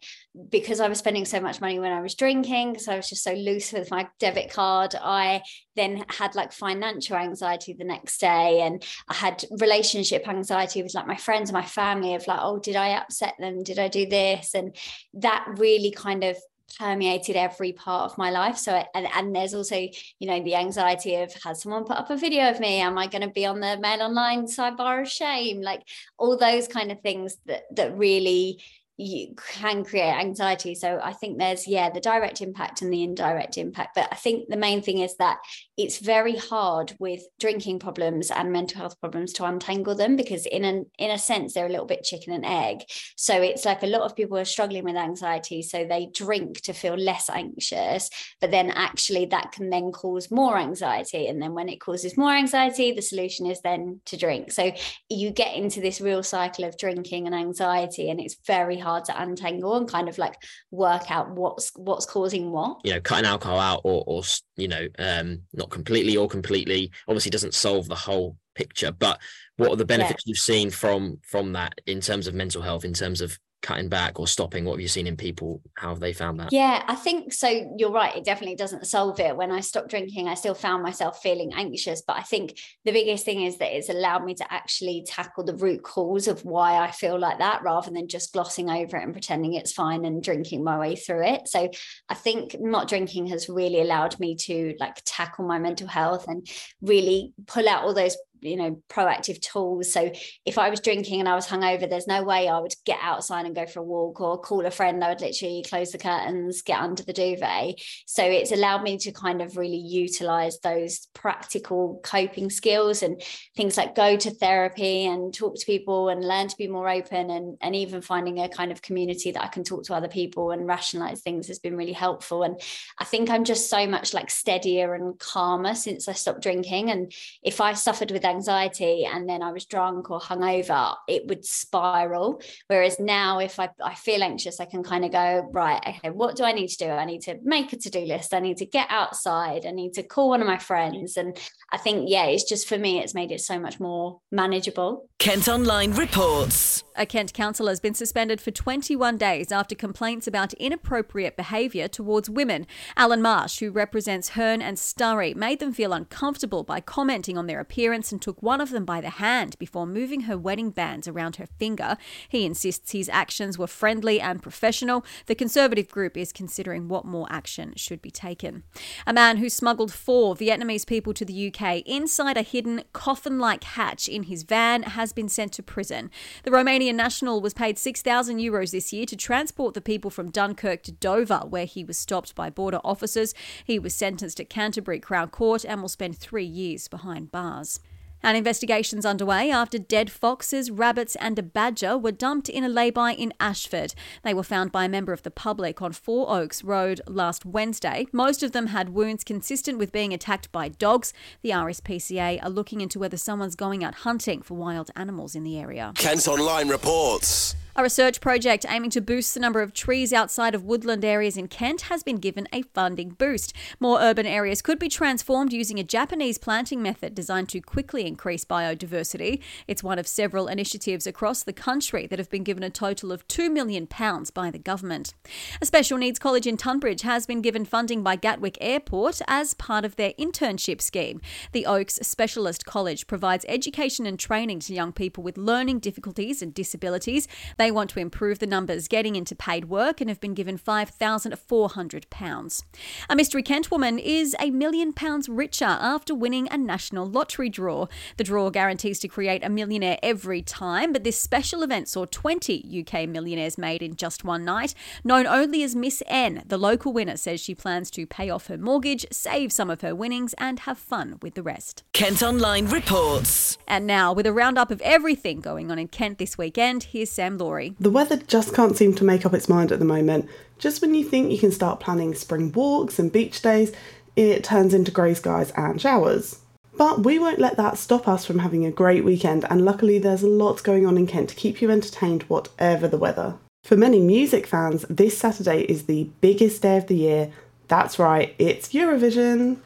because 0.50 0.80
I 0.80 0.88
was 0.88 0.98
spending 0.98 1.24
so 1.24 1.40
much 1.40 1.60
money 1.60 1.78
when 1.78 1.92
I 1.92 2.00
was 2.00 2.14
drinking, 2.14 2.78
so 2.78 2.92
I 2.92 2.96
was 2.96 3.08
just 3.08 3.24
so 3.24 3.32
loose 3.32 3.72
with 3.72 3.90
my 3.90 4.08
debit 4.18 4.52
card, 4.52 4.94
I 5.00 5.42
then 5.76 6.04
had 6.08 6.34
like 6.34 6.52
financial 6.52 7.16
anxiety 7.16 7.72
the 7.72 7.84
next 7.84 8.20
day. 8.20 8.60
And 8.60 8.84
I 9.08 9.14
had 9.14 9.44
relationship 9.50 10.28
anxiety 10.28 10.82
with 10.82 10.94
like 10.94 11.06
my 11.06 11.16
friends 11.16 11.48
and 11.48 11.54
my 11.54 11.64
family 11.64 12.14
of 12.14 12.26
like, 12.26 12.40
oh, 12.42 12.58
did 12.58 12.76
I 12.76 12.90
upset 12.98 13.34
them? 13.38 13.62
Did 13.62 13.78
I 13.78 13.88
do 13.88 14.06
this? 14.06 14.54
And 14.54 14.76
that 15.14 15.46
really 15.56 15.92
kind 15.92 16.24
of 16.24 16.36
permeated 16.78 17.36
every 17.36 17.72
part 17.72 18.10
of 18.10 18.18
my 18.18 18.30
life. 18.30 18.56
So 18.56 18.82
and, 18.94 19.06
and 19.14 19.34
there's 19.34 19.54
also 19.54 19.76
you 19.76 20.26
know 20.28 20.42
the 20.42 20.54
anxiety 20.54 21.16
of 21.16 21.32
has 21.44 21.62
someone 21.62 21.84
put 21.84 21.96
up 21.96 22.10
a 22.10 22.16
video 22.16 22.50
of 22.50 22.60
me? 22.60 22.80
Am 22.80 22.98
i 22.98 23.06
going 23.06 23.22
to 23.22 23.28
be 23.28 23.46
on 23.46 23.60
the 23.60 23.78
mail 23.78 24.02
online 24.02 24.46
sidebar 24.46 25.02
of 25.02 25.08
shame? 25.08 25.60
Like 25.60 25.82
all 26.18 26.36
those 26.36 26.68
kind 26.68 26.92
of 26.92 27.00
things 27.00 27.36
that 27.46 27.64
that 27.76 27.96
really 27.96 28.62
you 29.00 29.34
can 29.34 29.82
create 29.82 30.12
anxiety. 30.12 30.74
So 30.74 31.00
i 31.02 31.12
think 31.12 31.38
there's 31.38 31.66
yeah 31.66 31.88
the 31.90 32.00
direct 32.00 32.42
impact 32.42 32.82
and 32.82 32.92
the 32.92 33.02
indirect 33.02 33.56
impact. 33.56 33.94
But 33.94 34.08
i 34.12 34.16
think 34.16 34.48
the 34.48 34.56
main 34.56 34.82
thing 34.82 34.98
is 34.98 35.16
that 35.16 35.38
it's 35.78 35.98
very 35.98 36.36
hard 36.36 36.92
with 36.98 37.22
drinking 37.38 37.78
problems 37.78 38.30
and 38.30 38.52
mental 38.52 38.78
health 38.78 39.00
problems 39.00 39.32
to 39.32 39.44
untangle 39.44 39.94
them 39.94 40.16
because 40.16 40.44
in 40.44 40.64
an 40.64 40.84
in 40.98 41.10
a 41.10 41.18
sense 41.18 41.54
they're 41.54 41.66
a 41.66 41.70
little 41.70 41.86
bit 41.86 42.04
chicken 42.04 42.34
and 42.34 42.44
egg. 42.44 42.82
So 43.16 43.40
it's 43.40 43.64
like 43.64 43.82
a 43.82 43.86
lot 43.86 44.02
of 44.02 44.14
people 44.14 44.36
are 44.36 44.44
struggling 44.44 44.84
with 44.84 44.96
anxiety 44.96 45.62
so 45.62 45.86
they 45.86 46.10
drink 46.12 46.60
to 46.62 46.74
feel 46.74 46.96
less 46.96 47.30
anxious. 47.30 48.10
But 48.40 48.50
then 48.50 48.70
actually 48.70 49.24
that 49.26 49.52
can 49.52 49.70
then 49.70 49.92
cause 49.92 50.30
more 50.30 50.58
anxiety. 50.58 51.26
And 51.28 51.40
then 51.40 51.54
when 51.54 51.70
it 51.70 51.80
causes 51.80 52.18
more 52.18 52.32
anxiety 52.32 52.92
the 52.92 53.00
solution 53.00 53.46
is 53.46 53.62
then 53.62 54.00
to 54.06 54.18
drink. 54.18 54.52
So 54.52 54.72
you 55.08 55.30
get 55.30 55.56
into 55.56 55.80
this 55.80 56.02
real 56.02 56.22
cycle 56.22 56.64
of 56.66 56.76
drinking 56.76 57.26
and 57.26 57.34
anxiety 57.34 58.10
and 58.10 58.20
it's 58.20 58.36
very 58.46 58.78
hard 58.78 58.89
hard 58.90 59.04
to 59.04 59.22
untangle 59.22 59.76
and 59.76 59.88
kind 59.88 60.08
of 60.08 60.18
like 60.18 60.34
work 60.70 61.10
out 61.10 61.30
what's 61.30 61.70
what's 61.76 62.06
causing 62.06 62.50
what 62.50 62.78
you 62.84 62.92
know 62.92 63.00
cutting 63.00 63.26
alcohol 63.26 63.58
out 63.58 63.80
or 63.84 64.02
or 64.06 64.22
you 64.56 64.68
know 64.68 64.88
um 64.98 65.40
not 65.52 65.70
completely 65.70 66.16
or 66.16 66.28
completely 66.28 66.90
obviously 67.06 67.30
doesn't 67.30 67.54
solve 67.54 67.86
the 67.86 67.94
whole 67.94 68.36
picture 68.56 68.90
but 68.90 69.20
what 69.58 69.70
are 69.70 69.76
the 69.76 69.84
benefits 69.84 70.24
yeah. 70.26 70.30
you've 70.30 70.38
seen 70.38 70.70
from 70.70 71.18
from 71.22 71.52
that 71.52 71.72
in 71.86 72.00
terms 72.00 72.26
of 72.26 72.34
mental 72.34 72.62
health 72.62 72.84
in 72.84 72.92
terms 72.92 73.20
of 73.20 73.38
cutting 73.62 73.88
back 73.88 74.18
or 74.18 74.26
stopping? 74.26 74.64
What 74.64 74.72
have 74.72 74.80
you 74.80 74.88
seen 74.88 75.06
in 75.06 75.16
people? 75.16 75.60
How 75.74 75.90
have 75.90 76.00
they 76.00 76.12
found 76.12 76.40
that? 76.40 76.52
Yeah, 76.52 76.82
I 76.86 76.94
think 76.94 77.32
so. 77.32 77.48
You're 77.76 77.92
right. 77.92 78.16
It 78.16 78.24
definitely 78.24 78.56
doesn't 78.56 78.86
solve 78.86 79.20
it. 79.20 79.36
When 79.36 79.50
I 79.50 79.60
stopped 79.60 79.88
drinking, 79.88 80.28
I 80.28 80.34
still 80.34 80.54
found 80.54 80.82
myself 80.82 81.22
feeling 81.22 81.52
anxious. 81.54 82.02
But 82.06 82.16
I 82.16 82.22
think 82.22 82.58
the 82.84 82.92
biggest 82.92 83.24
thing 83.24 83.42
is 83.42 83.58
that 83.58 83.76
it's 83.76 83.88
allowed 83.88 84.24
me 84.24 84.34
to 84.34 84.52
actually 84.52 85.04
tackle 85.06 85.44
the 85.44 85.56
root 85.56 85.82
cause 85.82 86.28
of 86.28 86.44
why 86.44 86.76
I 86.78 86.90
feel 86.90 87.18
like 87.18 87.38
that 87.38 87.62
rather 87.62 87.90
than 87.90 88.08
just 88.08 88.32
glossing 88.32 88.70
over 88.70 88.96
it 88.96 89.02
and 89.02 89.12
pretending 89.12 89.54
it's 89.54 89.72
fine 89.72 90.04
and 90.04 90.22
drinking 90.22 90.64
my 90.64 90.78
way 90.78 90.96
through 90.96 91.24
it. 91.26 91.48
So 91.48 91.70
I 92.08 92.14
think 92.14 92.56
not 92.58 92.88
drinking 92.88 93.26
has 93.28 93.48
really 93.48 93.80
allowed 93.80 94.18
me 94.18 94.36
to 94.36 94.74
like 94.80 95.02
tackle 95.04 95.46
my 95.46 95.58
mental 95.58 95.88
health 95.88 96.26
and 96.28 96.46
really 96.80 97.34
pull 97.46 97.68
out 97.68 97.84
all 97.84 97.94
those 97.94 98.16
you 98.40 98.56
know 98.56 98.82
proactive 98.88 99.40
tools. 99.40 99.92
So 99.92 100.10
if 100.44 100.58
i 100.58 100.70
was 100.70 100.80
drinking 100.80 101.20
and 101.20 101.28
i 101.28 101.34
was 101.34 101.46
hungover 101.46 101.88
there's 101.88 102.06
no 102.06 102.22
way 102.22 102.48
i 102.48 102.58
would 102.58 102.74
get 102.84 102.98
outside 103.02 103.46
and 103.46 103.54
go 103.54 103.66
for 103.66 103.80
a 103.80 103.84
walk 103.84 104.20
or 104.20 104.40
call 104.40 104.64
a 104.66 104.70
friend. 104.70 105.02
I 105.02 105.10
would 105.10 105.20
literally 105.20 105.64
close 105.68 105.90
the 105.90 105.98
curtains 105.98 106.62
get 106.62 106.80
under 106.80 107.02
the 107.02 107.12
duvet. 107.12 107.80
So 108.06 108.24
it's 108.24 108.52
allowed 108.52 108.82
me 108.82 108.98
to 108.98 109.12
kind 109.12 109.42
of 109.42 109.56
really 109.56 109.76
utilize 109.76 110.58
those 110.60 111.08
practical 111.14 112.00
coping 112.02 112.50
skills 112.50 113.02
and 113.02 113.20
things 113.56 113.76
like 113.76 113.94
go 113.94 114.16
to 114.16 114.30
therapy 114.30 115.06
and 115.06 115.32
talk 115.34 115.56
to 115.56 115.66
people 115.66 116.08
and 116.08 116.26
learn 116.26 116.48
to 116.48 116.56
be 116.56 116.68
more 116.68 116.88
open 116.88 117.30
and, 117.30 117.56
and 117.60 117.76
even 117.76 118.02
finding 118.02 118.40
a 118.40 118.48
kind 118.48 118.72
of 118.72 118.82
community 118.82 119.30
that 119.30 119.42
i 119.42 119.48
can 119.48 119.64
talk 119.64 119.84
to 119.84 119.94
other 119.94 120.08
people 120.08 120.50
and 120.50 120.66
rationalize 120.66 121.20
things 121.20 121.48
has 121.48 121.58
been 121.58 121.76
really 121.76 121.92
helpful. 121.92 122.42
And 122.42 122.60
i 122.98 123.04
think 123.04 123.30
i'm 123.30 123.44
just 123.44 123.68
so 123.68 123.86
much 123.86 124.14
like 124.14 124.30
steadier 124.30 124.94
and 124.94 125.18
calmer 125.18 125.74
since 125.74 126.08
i 126.08 126.12
stopped 126.12 126.42
drinking. 126.42 126.90
And 126.90 127.12
if 127.42 127.60
i 127.60 127.72
suffered 127.74 128.10
with 128.10 128.24
anxiety 128.30 129.04
and 129.04 129.28
then 129.28 129.42
I 129.42 129.52
was 129.52 129.64
drunk 129.64 130.10
or 130.10 130.20
hungover, 130.20 130.94
it 131.08 131.26
would 131.26 131.44
spiral. 131.44 132.40
Whereas 132.68 132.98
now, 132.98 133.38
if 133.38 133.60
I, 133.60 133.68
I 133.82 133.94
feel 133.94 134.22
anxious, 134.22 134.60
I 134.60 134.64
can 134.64 134.82
kind 134.82 135.04
of 135.04 135.12
go, 135.12 135.48
right, 135.52 135.82
okay, 135.86 136.10
what 136.10 136.36
do 136.36 136.44
I 136.44 136.52
need 136.52 136.68
to 136.68 136.78
do? 136.78 136.90
I 136.90 137.04
need 137.04 137.22
to 137.22 137.38
make 137.42 137.72
a 137.72 137.76
to 137.76 137.90
do 137.90 138.00
list. 138.00 138.32
I 138.32 138.40
need 138.40 138.58
to 138.58 138.66
get 138.66 138.86
outside. 138.90 139.66
I 139.66 139.70
need 139.70 139.94
to 139.94 140.02
call 140.02 140.30
one 140.30 140.40
of 140.40 140.46
my 140.46 140.58
friends. 140.58 141.16
And 141.16 141.38
I 141.72 141.78
think, 141.78 142.08
yeah, 142.08 142.26
it's 142.26 142.44
just 142.44 142.68
for 142.68 142.78
me, 142.78 143.00
it's 143.00 143.14
made 143.14 143.32
it 143.32 143.40
so 143.40 143.58
much 143.58 143.80
more 143.80 144.20
manageable. 144.30 145.08
Kent 145.18 145.48
Online 145.48 145.92
reports. 145.92 146.82
A 146.96 147.06
Kent 147.06 147.34
councillor 147.34 147.70
has 147.70 147.80
been 147.80 147.94
suspended 147.94 148.40
for 148.40 148.50
21 148.50 149.16
days 149.16 149.52
after 149.52 149.74
complaints 149.74 150.26
about 150.26 150.54
inappropriate 150.54 151.36
behaviour 151.36 151.88
towards 151.88 152.28
women. 152.28 152.66
Alan 152.96 153.22
Marsh, 153.22 153.60
who 153.60 153.70
represents 153.70 154.30
Herne 154.30 154.62
and 154.62 154.76
Sturry, 154.76 155.36
made 155.36 155.60
them 155.60 155.72
feel 155.72 155.92
uncomfortable 155.92 156.62
by 156.62 156.80
commenting 156.80 157.38
on 157.38 157.46
their 157.46 157.60
appearance 157.60 158.12
and 158.12 158.19
took 158.20 158.42
one 158.42 158.60
of 158.60 158.70
them 158.70 158.84
by 158.84 159.00
the 159.00 159.10
hand 159.10 159.56
before 159.58 159.86
moving 159.86 160.22
her 160.22 160.38
wedding 160.38 160.70
bands 160.70 161.08
around 161.08 161.36
her 161.36 161.46
finger. 161.46 161.96
He 162.28 162.44
insists 162.44 162.92
his 162.92 163.08
actions 163.08 163.58
were 163.58 163.66
friendly 163.66 164.20
and 164.20 164.42
professional. 164.42 165.04
The 165.26 165.34
Conservative 165.34 165.88
group 165.88 166.16
is 166.16 166.32
considering 166.32 166.88
what 166.88 167.04
more 167.04 167.26
action 167.30 167.74
should 167.76 168.02
be 168.02 168.10
taken. 168.10 168.62
A 169.06 169.12
man 169.12 169.38
who 169.38 169.48
smuggled 169.48 169.92
four 169.92 170.34
Vietnamese 170.34 170.86
people 170.86 171.14
to 171.14 171.24
the 171.24 171.52
UK 171.52 171.82
inside 171.86 172.36
a 172.36 172.42
hidden 172.42 172.82
coffin 172.92 173.38
like 173.38 173.64
hatch 173.64 174.08
in 174.08 174.24
his 174.24 174.42
van 174.42 174.82
has 174.82 175.12
been 175.12 175.28
sent 175.28 175.52
to 175.52 175.62
prison. 175.62 176.10
The 176.44 176.50
Romanian 176.50 176.94
national 176.94 177.40
was 177.40 177.54
paid 177.54 177.78
6,000 177.78 178.38
euros 178.38 178.72
this 178.72 178.92
year 178.92 179.06
to 179.06 179.16
transport 179.16 179.74
the 179.74 179.80
people 179.80 180.10
from 180.10 180.30
Dunkirk 180.30 180.82
to 180.84 180.92
Dover, 180.92 181.42
where 181.48 181.64
he 181.64 181.84
was 181.84 181.96
stopped 181.96 182.34
by 182.34 182.50
border 182.50 182.80
officers. 182.84 183.34
He 183.64 183.78
was 183.78 183.94
sentenced 183.94 184.40
at 184.40 184.50
Canterbury 184.50 185.00
Crown 185.00 185.28
Court 185.28 185.64
and 185.64 185.80
will 185.80 185.88
spend 185.88 186.16
three 186.16 186.44
years 186.44 186.88
behind 186.88 187.30
bars. 187.30 187.80
An 188.22 188.36
investigation's 188.36 189.06
underway 189.06 189.50
after 189.50 189.78
dead 189.78 190.10
foxes, 190.10 190.70
rabbits, 190.70 191.16
and 191.16 191.38
a 191.38 191.42
badger 191.42 191.96
were 191.96 192.12
dumped 192.12 192.50
in 192.50 192.64
a 192.64 192.68
lay-by 192.68 193.12
in 193.12 193.32
Ashford. 193.40 193.94
They 194.22 194.34
were 194.34 194.42
found 194.42 194.70
by 194.72 194.84
a 194.84 194.88
member 194.90 195.14
of 195.14 195.22
the 195.22 195.30
public 195.30 195.80
on 195.80 195.92
Four 195.92 196.30
Oaks 196.30 196.62
Road 196.62 197.00
last 197.06 197.46
Wednesday. 197.46 198.06
Most 198.12 198.42
of 198.42 198.52
them 198.52 198.66
had 198.66 198.90
wounds 198.90 199.24
consistent 199.24 199.78
with 199.78 199.90
being 199.90 200.12
attacked 200.12 200.52
by 200.52 200.68
dogs. 200.68 201.14
The 201.42 201.50
RSPCA 201.50 202.42
are 202.42 202.50
looking 202.50 202.82
into 202.82 202.98
whether 202.98 203.16
someone's 203.16 203.56
going 203.56 203.82
out 203.82 203.96
hunting 203.96 204.42
for 204.42 204.54
wild 204.54 204.90
animals 204.94 205.34
in 205.34 205.42
the 205.42 205.58
area. 205.58 205.92
Kent 205.96 206.28
Online 206.28 206.68
reports. 206.68 207.56
A 207.80 207.82
research 207.82 208.20
project 208.20 208.66
aiming 208.68 208.90
to 208.90 209.00
boost 209.00 209.32
the 209.32 209.40
number 209.40 209.62
of 209.62 209.72
trees 209.72 210.12
outside 210.12 210.54
of 210.54 210.64
woodland 210.64 211.02
areas 211.02 211.38
in 211.38 211.48
Kent 211.48 211.80
has 211.82 212.02
been 212.02 212.16
given 212.16 212.46
a 212.52 212.60
funding 212.60 213.08
boost. 213.08 213.54
More 213.80 214.02
urban 214.02 214.26
areas 214.26 214.60
could 214.60 214.78
be 214.78 214.90
transformed 214.90 215.50
using 215.50 215.78
a 215.78 215.82
Japanese 215.82 216.36
planting 216.36 216.82
method 216.82 217.14
designed 217.14 217.48
to 217.48 217.60
quickly 217.62 218.06
increase 218.06 218.44
biodiversity. 218.44 219.40
It's 219.66 219.82
one 219.82 219.98
of 219.98 220.06
several 220.06 220.46
initiatives 220.46 221.06
across 221.06 221.42
the 221.42 221.54
country 221.54 222.06
that 222.08 222.18
have 222.18 222.28
been 222.28 222.44
given 222.44 222.62
a 222.62 222.68
total 222.68 223.12
of 223.12 223.26
£2 223.28 223.50
million 223.50 223.88
by 224.34 224.50
the 224.50 224.58
government. 224.58 225.14
A 225.62 225.64
special 225.64 225.96
needs 225.96 226.18
college 226.18 226.46
in 226.46 226.58
Tunbridge 226.58 227.00
has 227.00 227.24
been 227.24 227.40
given 227.40 227.64
funding 227.64 228.02
by 228.02 228.14
Gatwick 228.14 228.58
Airport 228.60 229.22
as 229.26 229.54
part 229.54 229.86
of 229.86 229.96
their 229.96 230.12
internship 230.18 230.82
scheme. 230.82 231.22
The 231.52 231.64
Oaks 231.64 231.98
Specialist 232.02 232.66
College 232.66 233.06
provides 233.06 233.46
education 233.48 234.04
and 234.04 234.18
training 234.18 234.60
to 234.60 234.74
young 234.74 234.92
people 234.92 235.24
with 235.24 235.38
learning 235.38 235.78
difficulties 235.78 236.42
and 236.42 236.52
disabilities. 236.52 237.26
They 237.56 237.69
they 237.70 237.72
want 237.72 237.90
to 237.90 238.00
improve 238.00 238.40
the 238.40 238.48
numbers 238.48 238.88
getting 238.88 239.14
into 239.14 239.36
paid 239.36 239.66
work 239.66 240.00
and 240.00 240.10
have 240.10 240.18
been 240.18 240.34
given 240.34 240.58
£5,400. 240.58 242.62
A 243.08 243.14
Mystery 243.14 243.44
Kent 243.44 243.70
woman 243.70 243.96
is 243.96 244.34
a 244.40 244.50
million 244.50 244.92
pounds 244.92 245.28
richer 245.28 245.66
after 245.66 246.12
winning 246.12 246.48
a 246.50 246.58
national 246.58 247.06
lottery 247.06 247.48
draw. 247.48 247.86
The 248.16 248.24
draw 248.24 248.50
guarantees 248.50 248.98
to 248.98 249.06
create 249.06 249.44
a 249.44 249.48
millionaire 249.48 249.98
every 250.02 250.42
time, 250.42 250.92
but 250.92 251.04
this 251.04 251.16
special 251.16 251.62
event 251.62 251.86
saw 251.86 252.06
20 252.06 252.84
UK 252.84 253.08
millionaires 253.08 253.56
made 253.56 253.84
in 253.84 253.94
just 253.94 254.24
one 254.24 254.44
night. 254.44 254.74
Known 255.04 255.28
only 255.28 255.62
as 255.62 255.76
Miss 255.76 256.02
N, 256.08 256.42
the 256.44 256.58
local 256.58 256.92
winner 256.92 257.16
says 257.16 257.40
she 257.40 257.54
plans 257.54 257.88
to 257.92 258.04
pay 258.04 258.30
off 258.30 258.48
her 258.48 258.58
mortgage, 258.58 259.06
save 259.12 259.52
some 259.52 259.70
of 259.70 259.82
her 259.82 259.94
winnings, 259.94 260.34
and 260.38 260.58
have 260.58 260.76
fun 260.76 261.20
with 261.22 261.34
the 261.34 261.42
rest. 261.44 261.84
Kent 261.92 262.20
Online 262.20 262.66
reports. 262.66 263.58
And 263.68 263.86
now, 263.86 264.12
with 264.12 264.26
a 264.26 264.32
roundup 264.32 264.72
of 264.72 264.80
everything 264.80 265.40
going 265.40 265.70
on 265.70 265.78
in 265.78 265.86
Kent 265.86 266.18
this 266.18 266.36
weekend, 266.36 266.82
here's 266.82 267.12
Sam 267.12 267.38
Laurie. 267.50 267.74
The 267.80 267.90
weather 267.90 268.16
just 268.16 268.54
can't 268.54 268.76
seem 268.76 268.94
to 268.94 269.04
make 269.04 269.26
up 269.26 269.34
its 269.34 269.48
mind 269.48 269.72
at 269.72 269.80
the 269.80 269.84
moment. 269.84 270.28
Just 270.58 270.80
when 270.80 270.94
you 270.94 271.04
think 271.04 271.32
you 271.32 271.38
can 271.38 271.50
start 271.50 271.80
planning 271.80 272.14
spring 272.14 272.52
walks 272.52 272.98
and 272.98 273.12
beach 273.12 273.42
days, 273.42 273.72
it 274.14 274.44
turns 274.44 274.72
into 274.72 274.92
grey 274.92 275.14
skies 275.14 275.50
and 275.56 275.80
showers. 275.80 276.40
But 276.76 277.04
we 277.04 277.18
won't 277.18 277.40
let 277.40 277.56
that 277.56 277.76
stop 277.76 278.06
us 278.06 278.24
from 278.24 278.38
having 278.38 278.64
a 278.64 278.70
great 278.70 279.04
weekend, 279.04 279.44
and 279.50 279.64
luckily 279.64 279.98
there's 279.98 280.22
lots 280.22 280.62
going 280.62 280.86
on 280.86 280.96
in 280.96 281.08
Kent 281.08 281.30
to 281.30 281.34
keep 281.34 281.60
you 281.60 281.70
entertained 281.70 282.22
whatever 282.24 282.86
the 282.86 282.98
weather. 282.98 283.34
For 283.64 283.76
many 283.76 284.00
music 284.00 284.46
fans, 284.46 284.86
this 284.88 285.18
Saturday 285.18 285.62
is 285.62 285.86
the 285.86 286.08
biggest 286.20 286.62
day 286.62 286.76
of 286.76 286.86
the 286.86 286.96
year. 286.96 287.32
That's 287.66 287.98
right, 287.98 288.34
it's 288.38 288.72
Eurovision. 288.72 289.58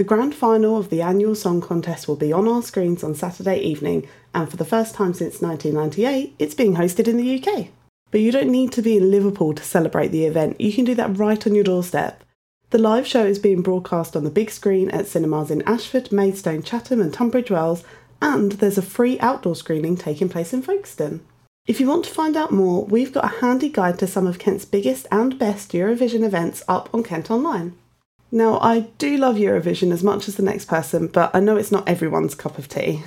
The 0.00 0.04
grand 0.04 0.34
final 0.34 0.78
of 0.78 0.88
the 0.88 1.02
annual 1.02 1.34
song 1.34 1.60
contest 1.60 2.08
will 2.08 2.16
be 2.16 2.32
on 2.32 2.48
our 2.48 2.62
screens 2.62 3.04
on 3.04 3.14
Saturday 3.14 3.60
evening, 3.60 4.08
and 4.32 4.48
for 4.48 4.56
the 4.56 4.64
first 4.64 4.94
time 4.94 5.12
since 5.12 5.42
1998, 5.42 6.36
it's 6.38 6.54
being 6.54 6.76
hosted 6.76 7.06
in 7.06 7.18
the 7.18 7.38
UK. 7.38 7.66
But 8.10 8.22
you 8.22 8.32
don't 8.32 8.48
need 8.48 8.72
to 8.72 8.80
be 8.80 8.96
in 8.96 9.10
Liverpool 9.10 9.52
to 9.52 9.62
celebrate 9.62 10.08
the 10.08 10.24
event, 10.24 10.58
you 10.58 10.72
can 10.72 10.86
do 10.86 10.94
that 10.94 11.18
right 11.18 11.46
on 11.46 11.54
your 11.54 11.64
doorstep. 11.64 12.24
The 12.70 12.78
live 12.78 13.06
show 13.06 13.26
is 13.26 13.38
being 13.38 13.60
broadcast 13.60 14.16
on 14.16 14.24
the 14.24 14.30
big 14.30 14.50
screen 14.50 14.88
at 14.88 15.06
cinemas 15.06 15.50
in 15.50 15.60
Ashford, 15.68 16.10
Maidstone, 16.10 16.62
Chatham, 16.62 17.02
and 17.02 17.12
Tunbridge 17.12 17.50
Wells, 17.50 17.84
and 18.22 18.52
there's 18.52 18.78
a 18.78 18.92
free 18.96 19.20
outdoor 19.20 19.54
screening 19.54 19.98
taking 19.98 20.30
place 20.30 20.54
in 20.54 20.62
Folkestone. 20.62 21.20
If 21.66 21.78
you 21.78 21.86
want 21.86 22.06
to 22.06 22.10
find 22.10 22.38
out 22.38 22.52
more, 22.52 22.86
we've 22.86 23.12
got 23.12 23.24
a 23.26 23.40
handy 23.42 23.68
guide 23.68 23.98
to 23.98 24.06
some 24.06 24.26
of 24.26 24.38
Kent's 24.38 24.64
biggest 24.64 25.06
and 25.12 25.38
best 25.38 25.72
Eurovision 25.72 26.24
events 26.24 26.62
up 26.68 26.88
on 26.94 27.02
Kent 27.02 27.30
Online. 27.30 27.74
Now, 28.32 28.60
I 28.60 28.80
do 28.98 29.16
love 29.16 29.36
Eurovision 29.36 29.92
as 29.92 30.04
much 30.04 30.28
as 30.28 30.36
the 30.36 30.42
next 30.42 30.66
person, 30.66 31.08
but 31.08 31.34
I 31.34 31.40
know 31.40 31.56
it's 31.56 31.72
not 31.72 31.88
everyone's 31.88 32.34
cup 32.34 32.58
of 32.58 32.68
tea. 32.68 33.02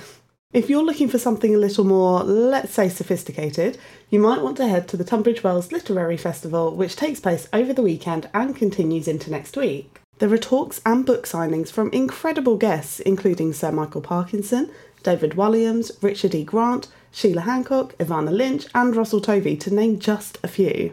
If 0.52 0.70
you're 0.70 0.84
looking 0.84 1.08
for 1.08 1.18
something 1.18 1.54
a 1.54 1.58
little 1.58 1.84
more, 1.84 2.22
let's 2.22 2.74
say, 2.74 2.88
sophisticated, 2.88 3.78
you 4.10 4.20
might 4.20 4.42
want 4.42 4.56
to 4.58 4.68
head 4.68 4.86
to 4.88 4.96
the 4.96 5.02
Tunbridge 5.02 5.42
Wells 5.42 5.72
Literary 5.72 6.16
Festival, 6.16 6.76
which 6.76 6.94
takes 6.94 7.20
place 7.20 7.48
over 7.52 7.72
the 7.72 7.82
weekend 7.82 8.28
and 8.32 8.54
continues 8.54 9.08
into 9.08 9.30
next 9.30 9.56
week. 9.56 10.00
There 10.18 10.32
are 10.32 10.38
talks 10.38 10.80
and 10.86 11.04
book 11.04 11.26
signings 11.26 11.72
from 11.72 11.90
incredible 11.90 12.56
guests, 12.56 13.00
including 13.00 13.52
Sir 13.52 13.72
Michael 13.72 14.00
Parkinson, 14.00 14.70
David 15.02 15.32
Walliams, 15.32 15.90
Richard 16.02 16.34
E. 16.36 16.44
Grant, 16.44 16.86
Sheila 17.10 17.40
Hancock, 17.40 17.94
Evanna 17.98 18.30
Lynch, 18.30 18.66
and 18.74 18.94
Russell 18.94 19.20
Tovey, 19.20 19.56
to 19.56 19.74
name 19.74 19.98
just 19.98 20.38
a 20.44 20.48
few. 20.48 20.92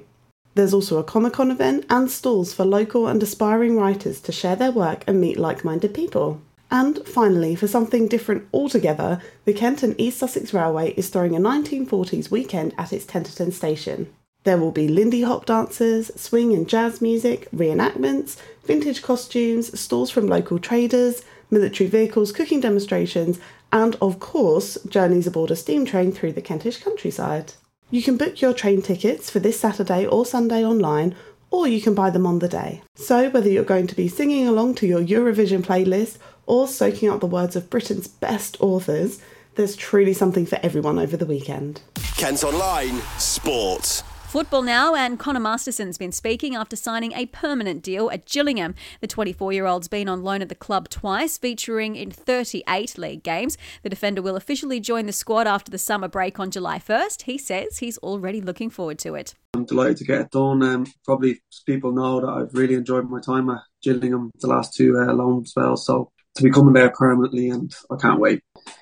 There's 0.61 0.75
also 0.75 0.99
a 0.99 1.03
Comic 1.03 1.33
Con 1.33 1.49
event 1.49 1.87
and 1.89 2.11
stalls 2.11 2.53
for 2.53 2.65
local 2.65 3.07
and 3.07 3.23
aspiring 3.23 3.77
writers 3.77 4.21
to 4.21 4.31
share 4.31 4.55
their 4.55 4.71
work 4.71 5.03
and 5.07 5.19
meet 5.19 5.39
like 5.39 5.65
minded 5.65 5.91
people. 5.91 6.39
And 6.69 6.99
finally, 7.07 7.55
for 7.55 7.67
something 7.67 8.07
different 8.07 8.47
altogether, 8.53 9.19
the 9.45 9.53
Kent 9.53 9.81
and 9.81 9.99
East 9.99 10.19
Sussex 10.19 10.53
Railway 10.53 10.91
is 10.91 11.09
throwing 11.09 11.35
a 11.35 11.39
1940s 11.39 12.29
weekend 12.29 12.75
at 12.77 12.93
its 12.93 13.05
Tenterden 13.05 13.51
station. 13.51 14.13
There 14.43 14.59
will 14.59 14.71
be 14.71 14.87
Lindy 14.87 15.23
Hop 15.23 15.47
dances, 15.47 16.11
swing 16.15 16.53
and 16.53 16.69
jazz 16.69 17.01
music, 17.01 17.49
reenactments, 17.49 18.37
vintage 18.63 19.01
costumes, 19.01 19.79
stalls 19.79 20.11
from 20.11 20.27
local 20.27 20.59
traders, 20.59 21.23
military 21.49 21.89
vehicles, 21.89 22.31
cooking 22.31 22.59
demonstrations, 22.59 23.39
and 23.73 23.95
of 23.99 24.19
course, 24.19 24.77
journeys 24.87 25.25
aboard 25.25 25.49
a 25.49 25.55
steam 25.55 25.87
train 25.87 26.11
through 26.11 26.33
the 26.33 26.41
Kentish 26.43 26.83
countryside. 26.83 27.53
You 27.93 28.01
can 28.01 28.15
book 28.15 28.39
your 28.39 28.53
train 28.53 28.81
tickets 28.81 29.29
for 29.29 29.39
this 29.39 29.59
Saturday 29.59 30.05
or 30.05 30.25
Sunday 30.25 30.63
online, 30.63 31.13
or 31.49 31.67
you 31.67 31.81
can 31.81 31.93
buy 31.93 32.09
them 32.09 32.25
on 32.25 32.39
the 32.39 32.47
day. 32.47 32.81
So, 32.95 33.29
whether 33.29 33.49
you're 33.49 33.65
going 33.65 33.87
to 33.87 33.95
be 33.95 34.07
singing 34.07 34.47
along 34.47 34.75
to 34.75 34.87
your 34.87 35.01
Eurovision 35.01 35.61
playlist 35.61 36.17
or 36.45 36.69
soaking 36.69 37.09
up 37.09 37.19
the 37.19 37.27
words 37.27 37.57
of 37.57 37.69
Britain's 37.69 38.07
best 38.07 38.55
authors, 38.61 39.19
there's 39.55 39.75
truly 39.75 40.13
something 40.13 40.45
for 40.45 40.57
everyone 40.63 40.99
over 40.99 41.17
the 41.17 41.25
weekend. 41.25 41.81
Kent 42.15 42.45
Online 42.45 43.01
Sport. 43.17 44.03
Football 44.31 44.61
now, 44.61 44.95
and 44.95 45.19
Conor 45.19 45.41
Masterson's 45.41 45.97
been 45.97 46.13
speaking 46.13 46.55
after 46.55 46.77
signing 46.77 47.11
a 47.11 47.25
permanent 47.25 47.83
deal 47.83 48.09
at 48.11 48.25
Gillingham. 48.25 48.75
The 49.01 49.07
24 49.07 49.51
year 49.51 49.65
old's 49.65 49.89
been 49.89 50.07
on 50.07 50.23
loan 50.23 50.41
at 50.41 50.47
the 50.47 50.55
club 50.55 50.87
twice, 50.87 51.37
featuring 51.37 51.97
in 51.97 52.11
38 52.11 52.97
league 52.97 53.23
games. 53.23 53.57
The 53.83 53.89
defender 53.89 54.21
will 54.21 54.37
officially 54.37 54.79
join 54.79 55.05
the 55.05 55.11
squad 55.11 55.47
after 55.47 55.69
the 55.69 55.77
summer 55.77 56.07
break 56.07 56.39
on 56.39 56.49
July 56.49 56.79
1st. 56.79 57.23
He 57.23 57.37
says 57.37 57.79
he's 57.79 57.97
already 57.97 58.39
looking 58.39 58.69
forward 58.69 58.99
to 58.99 59.15
it. 59.15 59.35
I'm 59.53 59.65
delighted 59.65 59.97
to 59.97 60.05
get 60.05 60.21
it 60.21 60.31
done. 60.31 60.63
Um, 60.63 60.85
probably 61.03 61.41
people 61.65 61.91
know 61.91 62.21
that 62.21 62.29
I've 62.29 62.53
really 62.53 62.75
enjoyed 62.75 63.09
my 63.09 63.19
time 63.19 63.49
at 63.49 63.59
Gillingham 63.83 64.31
the 64.39 64.47
last 64.47 64.73
two 64.73 64.97
uh, 64.97 65.11
loan 65.11 65.45
spells, 65.45 65.85
so 65.85 66.09
to 66.35 66.43
be 66.43 66.51
coming 66.51 66.73
there 66.73 66.89
permanently, 66.89 67.49
and 67.49 67.73
I 67.89 67.95
can't 67.97 68.19
wait. 68.19 68.41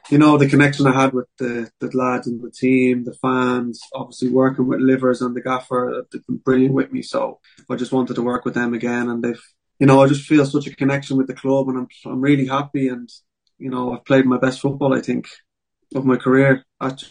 You 0.10 0.18
know, 0.18 0.38
the 0.38 0.50
connection 0.50 0.88
I 0.88 1.00
had 1.00 1.14
with 1.14 1.28
the, 1.38 1.70
the 1.80 1.96
lads 1.96 2.28
and 2.28 2.42
the 2.42 2.52
team, 2.52 3.04
the 3.04 3.14
fans, 3.14 3.80
obviously 3.94 4.30
working 4.30 4.68
with 4.68 4.80
Livers 4.80 5.22
and 5.22 5.36
the 5.36 5.42
gaffer, 5.42 6.06
they've 6.12 6.26
been 6.28 6.38
brilliant 6.38 6.74
with 6.74 6.92
me. 6.92 7.02
So 7.02 7.40
I 7.70 7.76
just 7.76 7.92
wanted 7.92 8.16
to 8.16 8.22
work 8.22 8.46
with 8.46 8.54
them 8.54 8.74
again, 8.74 9.10
and 9.10 9.24
they've, 9.24 9.42
you 9.80 9.88
know, 9.88 10.02
I 10.02 10.08
just 10.08 10.28
feel 10.28 10.46
such 10.46 10.68
a 10.68 10.76
connection 10.76 11.18
with 11.18 11.28
the 11.28 11.34
club, 11.34 11.70
and 11.70 11.78
I'm 11.78 11.88
I'm 12.06 12.22
really 12.22 12.48
happy, 12.48 12.88
and 12.88 13.10
you 13.58 13.70
know, 13.70 13.94
I've 13.94 14.06
played 14.06 14.26
my 14.26 14.38
best 14.38 14.62
football, 14.62 14.94
I 14.94 15.02
think, 15.02 15.28
of 15.96 16.06
my 16.06 16.18
career 16.18 16.66
at 16.82 17.04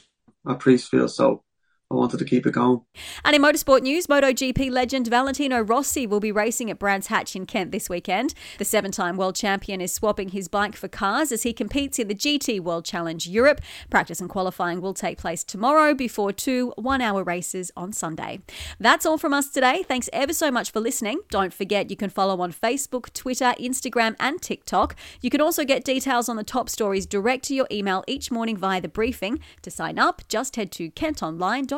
at 0.48 0.61
Priestfield. 0.61 1.11
So 1.11 1.42
I 1.90 1.94
wanted 1.94 2.18
to 2.18 2.27
keep 2.27 2.46
it 2.46 2.53
going. 2.53 2.83
And 3.24 3.35
in 3.35 3.40
motorsport 3.40 3.81
news, 3.81 4.07
MotoGP 4.09 4.70
legend 4.70 5.07
Valentino 5.07 5.62
Rossi 5.62 6.07
will 6.07 6.20
be 6.20 6.31
racing 6.31 6.70
at 6.70 6.79
Brands 6.79 7.07
Hatch 7.07 7.35
in 7.35 7.46
Kent 7.46 7.72
this 7.72 7.88
weekend. 7.88 8.35
The 8.59 8.66
seven 8.66 8.90
time 8.90 9.16
world 9.16 9.35
champion 9.35 9.81
is 9.81 9.94
swapping 9.94 10.29
his 10.29 10.48
bike 10.48 10.77
for 10.77 10.88
cars 10.88 11.33
as 11.33 11.44
he 11.44 11.55
competes 11.55 11.98
in 11.98 12.09
the 12.09 12.14
GT 12.14 12.61
World 12.61 12.85
Challenge 12.85 13.27
Europe. 13.27 13.62
Practice 13.88 14.20
and 14.20 14.29
qualifying 14.29 14.83
will 14.83 14.92
take 14.92 15.16
place 15.16 15.42
tomorrow 15.42 15.94
before 15.94 16.31
two 16.31 16.74
one 16.77 17.01
hour 17.01 17.24
races 17.24 17.72
on 17.74 17.94
Sunday. 17.94 18.40
That's 18.79 19.07
all 19.07 19.16
from 19.16 19.33
us 19.33 19.48
today. 19.48 19.83
Thanks 19.83 20.11
ever 20.12 20.35
so 20.35 20.51
much 20.51 20.70
for 20.70 20.81
listening. 20.81 21.20
Don't 21.31 21.55
forget 21.55 21.90
you 21.90 21.96
can 21.96 22.11
follow 22.11 22.42
on 22.42 22.53
Facebook, 22.53 23.14
Twitter, 23.14 23.55
Instagram, 23.59 24.14
and 24.20 24.42
TikTok. 24.42 24.94
You 25.22 25.31
can 25.31 25.40
also 25.40 25.64
get 25.64 25.85
details 25.85 26.29
on 26.29 26.37
the 26.37 26.44
top 26.44 26.68
stories 26.68 27.07
direct 27.07 27.46
to 27.46 27.55
your 27.55 27.66
email 27.70 28.05
each 28.07 28.31
morning 28.31 28.59
via 28.59 28.83
the 28.83 28.88
briefing. 28.88 29.40
To 29.62 29.70
sign 29.70 29.98
up, 29.98 30.20
just 30.29 30.57
head 30.57 30.70
to 30.72 30.90
kentonline.com 30.90 31.77